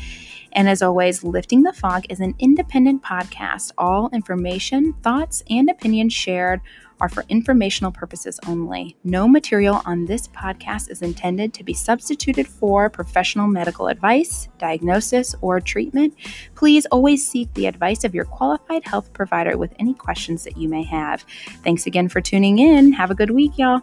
[0.53, 3.71] And as always, Lifting the Fog is an independent podcast.
[3.77, 6.61] All information, thoughts, and opinions shared
[7.01, 8.95] are for informational purposes only.
[9.03, 15.35] No material on this podcast is intended to be substituted for professional medical advice, diagnosis,
[15.41, 16.13] or treatment.
[16.55, 20.69] Please always seek the advice of your qualified health provider with any questions that you
[20.69, 21.25] may have.
[21.63, 22.93] Thanks again for tuning in.
[22.93, 23.81] Have a good week, y'all.